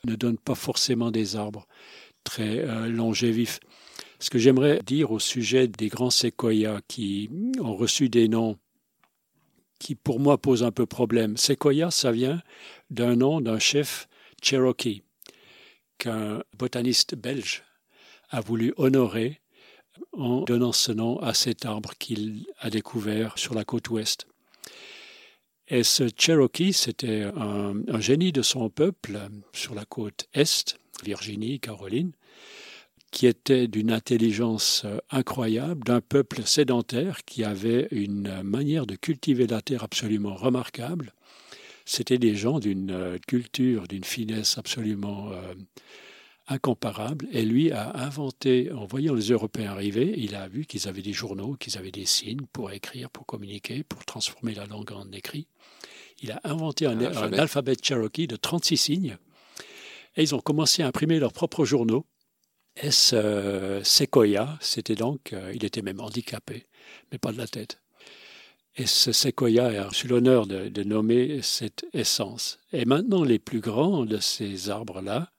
ne 0.05 0.15
donnent 0.15 0.39
pas 0.39 0.55
forcément 0.55 1.11
des 1.11 1.37
arbres 1.37 1.67
très 2.25 2.61
euh, 2.61 2.89
longévifs. 2.89 3.61
Ce 4.19 4.31
que 4.31 4.39
j'aimerais 4.39 4.81
dire 4.85 5.11
au 5.11 5.19
sujet 5.19 5.67
des 5.67 5.89
grands 5.89 6.11
séquoias 6.11 6.81
qui 6.87 7.29
ont 7.61 7.75
reçu 7.75 8.09
des 8.09 8.29
noms 8.29 8.57
qui 9.79 9.97
pour 9.97 10.21
moi 10.21 10.39
posent 10.39 10.63
un 10.63 10.71
peu 10.71 10.87
problème. 10.87 11.37
Séquoia, 11.37 11.91
ça 11.91 12.13
vient 12.13 12.41
d'un 12.91 13.17
nom 13.17 13.41
d'un 13.41 13.59
chef 13.59 14.09
Cherokee 14.43 15.03
qu'un 15.99 16.43
botaniste 16.59 17.15
belge 17.15 17.63
a 18.31 18.41
voulu 18.41 18.75
honorer 18.77 19.41
en 20.13 20.43
donnant 20.43 20.73
ce 20.73 20.93
nom 20.93 21.19
à 21.21 21.35
cet 21.35 21.65
arbre 21.65 21.93
qu'il 21.99 22.47
a 22.59 22.71
découvert 22.71 23.39
sur 23.39 23.55
la 23.55 23.65
côte 23.65 23.91
ouest. 23.91 24.27
Et 25.69 25.85
ce 25.85 26.09
Cherokee, 26.17 26.73
c'était 26.73 27.23
un, 27.23 28.01
génie 28.01 28.33
de 28.33 28.43
son 28.43 28.69
peuple 28.69 29.19
sur 29.53 29.75
la 29.75 29.85
côte 29.85 30.27
est, 30.35 30.77
Virginie, 31.05 31.61
Caroline, 31.61 32.13
qui 33.11 33.27
était 33.27 33.69
d'une 33.69 33.93
intelligence 33.93 34.85
incroyable, 35.11 35.85
d'un 35.85 36.01
peuple 36.01 36.43
sédentaire 36.45 37.25
qui 37.25 37.45
avait 37.45 37.89
une 37.91 38.43
manière 38.43 38.87
de 38.87 38.97
cultiver 38.97 39.47
la 39.47 39.63
terre 39.63 39.85
absolument 39.85 40.35
remarquable. 40.35 41.13
C'était 41.85 42.19
des 42.19 42.35
gens 42.35 42.59
d'une 42.61 43.19
culture, 43.27 43.89
d'une 43.89 44.05
finesse 44.05 44.59
absolument 44.59 45.31
euh, 45.33 45.55
incomparable. 46.47 47.27
Et 47.33 47.45
lui 47.45 47.73
a 47.73 47.97
inventé, 47.97 48.71
en 48.73 48.87
voyant 48.87 49.15
les 49.15 49.31
Européens 49.31 49.73
arriver, 49.73 50.15
il 50.17 50.35
a 50.35 50.49
vu 50.49 50.65
qu'ils 50.65 50.89
avaient 50.89 51.03
des 51.03 51.13
journaux, 51.13 51.55
qu'ils 51.55 51.79
avaient 51.79 51.91
des 51.91 52.07
signes 52.07 52.47
pour 52.53 52.71
écrire, 52.71 53.11
pour 53.11 53.27
communiquer, 53.27 53.83
pour 53.83 54.05
transformer 54.05 54.55
la 54.55 54.67
langue 54.67 54.93
en 54.93 55.11
écrit. 55.13 55.49
Il 56.21 56.31
a 56.31 56.41
inventé 56.45 56.87
un, 56.87 56.99
un, 57.01 57.07
alphabet. 57.07 57.37
un 57.37 57.41
alphabet 57.41 57.77
Cherokee 57.83 58.27
de 58.27 58.37
36 58.37 58.77
signes. 58.77 59.17
Et 60.17 60.23
ils 60.23 60.35
ont 60.35 60.41
commencé 60.41 60.83
à 60.83 60.87
imprimer 60.87 61.19
leurs 61.19 61.33
propres 61.33 61.65
journaux. 61.65 62.07
Et 62.77 62.91
ce 62.91 63.81
Sequoia, 63.85 64.59
c'était 64.61 64.95
donc, 64.95 65.33
euh, 65.33 65.53
il 65.55 65.65
était 65.65 65.83
même 65.83 66.01
handicapé, 66.01 66.67
mais 67.11 67.19
pas 67.19 67.33
de 67.33 67.39
la 67.39 67.47
tête. 67.47 67.82
Et 68.77 68.87
ce 68.87 69.13
séquoia 69.13 69.67
a 69.67 69.89
reçu 69.89 70.09
l'honneur 70.09 70.47
de, 70.47 70.69
de, 70.69 70.83
nommer 70.83 71.41
cette 71.43 71.85
essence. 71.93 72.59
Et 72.73 72.87
maintenant, 72.87 73.23
les 73.23 73.39
plus 73.39 73.61
grands 73.61 74.07
de 74.07 74.19
ces 74.19 74.71
arbres-là, 74.71 75.31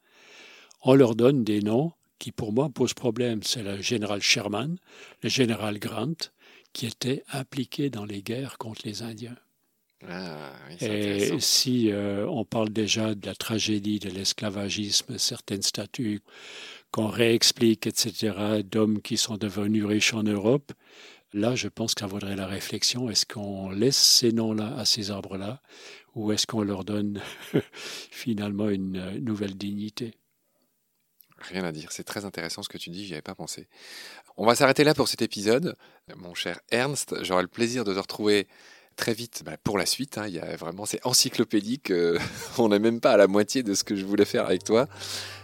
on 0.83 0.93
leur 0.93 1.15
donne 1.15 1.43
des 1.43 1.61
noms 1.61 1.93
qui, 2.19 2.31
pour 2.31 2.53
moi, 2.53 2.69
posent 2.69 2.93
problème. 2.93 3.41
C'est 3.43 3.63
le 3.63 3.81
général 3.81 4.21
Sherman, 4.21 4.77
le 5.23 5.29
général 5.29 5.79
Grant, 5.79 6.29
qui 6.73 6.85
étaient 6.85 7.23
impliqués 7.31 7.89
dans 7.89 8.05
les 8.05 8.21
guerres 8.21 8.57
contre 8.57 8.81
les 8.85 9.01
Indiens. 9.01 9.37
Ah, 10.07 10.51
oui, 10.69 10.85
Et 10.85 11.39
si 11.39 11.91
euh, 11.91 12.27
on 12.27 12.43
parle 12.43 12.69
déjà 12.69 13.15
de 13.15 13.25
la 13.25 13.35
tragédie 13.35 13.99
de 13.99 14.09
l'esclavagisme, 14.09 15.17
certaines 15.17 15.61
statues 15.61 16.21
qu'on 16.91 17.07
réexplique, 17.07 17.87
etc., 17.87 18.61
d'hommes 18.63 19.01
qui 19.01 19.17
sont 19.17 19.37
devenus 19.37 19.85
riches 19.85 20.13
en 20.13 20.23
Europe, 20.23 20.73
Là, 21.33 21.55
je 21.55 21.67
pense 21.67 21.95
qu'il 21.95 22.05
vaudrait 22.07 22.35
la 22.35 22.45
réflexion. 22.45 23.09
Est-ce 23.09 23.25
qu'on 23.25 23.71
laisse 23.71 23.97
ces 23.97 24.31
noms-là 24.31 24.75
à 24.77 24.85
ces 24.85 25.09
arbres-là 25.09 25.61
ou 26.15 26.31
est-ce 26.31 26.45
qu'on 26.45 26.61
leur 26.61 26.85
donne 26.85 27.21
finalement 28.11 28.69
une 28.69 29.19
nouvelle 29.19 29.55
dignité? 29.55 30.13
Rien 31.39 31.63
à 31.63 31.71
dire, 31.71 31.91
c'est 31.91 32.03
très 32.03 32.23
intéressant 32.23 32.63
ce 32.63 32.69
que 32.69 32.77
tu 32.77 32.89
dis, 32.89 33.05
j'y 33.05 33.13
avais 33.13 33.21
pas 33.21 33.35
pensé. 33.35 33.67
On 34.37 34.45
va 34.45 34.55
s'arrêter 34.55 34.83
là 34.83 34.93
pour 34.93 35.07
cet 35.07 35.21
épisode. 35.21 35.75
Mon 36.15 36.35
cher 36.35 36.59
Ernst, 36.69 37.15
j'aurai 37.23 37.41
le 37.41 37.49
plaisir 37.49 37.83
de 37.83 37.93
te 37.93 37.99
retrouver 37.99 38.47
très 38.95 39.13
vite 39.13 39.41
bah, 39.43 39.57
pour 39.57 39.77
la 39.77 39.85
suite. 39.85 40.17
Hein. 40.17 40.27
Il 40.27 40.35
y 40.35 40.39
a 40.39 40.55
vraiment, 40.55 40.85
c'est 40.85 41.05
encyclopédique. 41.05 41.91
Euh, 41.91 42.19
on 42.57 42.69
n'est 42.69 42.79
même 42.79 43.01
pas 43.01 43.13
à 43.13 43.17
la 43.17 43.27
moitié 43.27 43.63
de 43.63 43.73
ce 43.73 43.83
que 43.83 43.95
je 43.95 44.05
voulais 44.05 44.25
faire 44.25 44.45
avec 44.45 44.63
toi. 44.63 44.87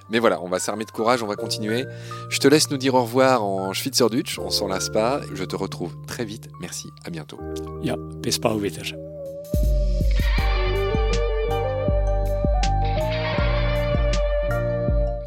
Mais 0.09 0.19
voilà, 0.19 0.41
on 0.41 0.47
va 0.47 0.59
s'armer 0.59 0.85
de 0.85 0.91
courage, 0.91 1.21
on 1.23 1.27
va 1.27 1.35
continuer. 1.35 1.85
Je 2.29 2.39
te 2.39 2.47
laisse 2.47 2.69
nous 2.71 2.77
dire 2.77 2.95
au 2.95 3.01
revoir 3.01 3.43
en 3.43 3.73
Schweizerdeutsch, 3.73 4.39
on 4.39 4.49
s'en 4.49 4.67
lasse 4.67 4.89
pas. 4.89 5.21
Je 5.33 5.43
te 5.43 5.55
retrouve 5.55 5.95
très 6.07 6.25
vite. 6.25 6.49
Merci, 6.59 6.89
à 7.05 7.09
bientôt. 7.09 7.39
Ja, 7.83 7.95
bis 8.21 8.39
bald 8.39 8.61
wieder. 8.61 8.95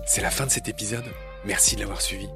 C'est 0.07 0.21
la 0.21 0.31
fin 0.31 0.45
de 0.45 0.51
cet 0.51 0.69
épisode. 0.69 1.07
Merci 1.45 1.75
de 1.75 1.81
l'avoir 1.81 2.03
suivi. 2.03 2.29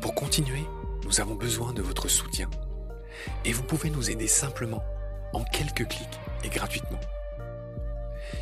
Pour 0.00 0.14
continuer, 0.14 0.62
nous 1.04 1.20
avons 1.20 1.34
besoin 1.34 1.72
de 1.72 1.80
votre 1.80 2.08
soutien. 2.08 2.50
Et 3.44 3.52
vous 3.52 3.62
pouvez 3.62 3.88
nous 3.88 4.10
aider 4.10 4.26
simplement, 4.26 4.82
en 5.32 5.42
quelques 5.44 5.88
clics 5.88 6.20
et 6.44 6.48
gratuitement. 6.48 7.00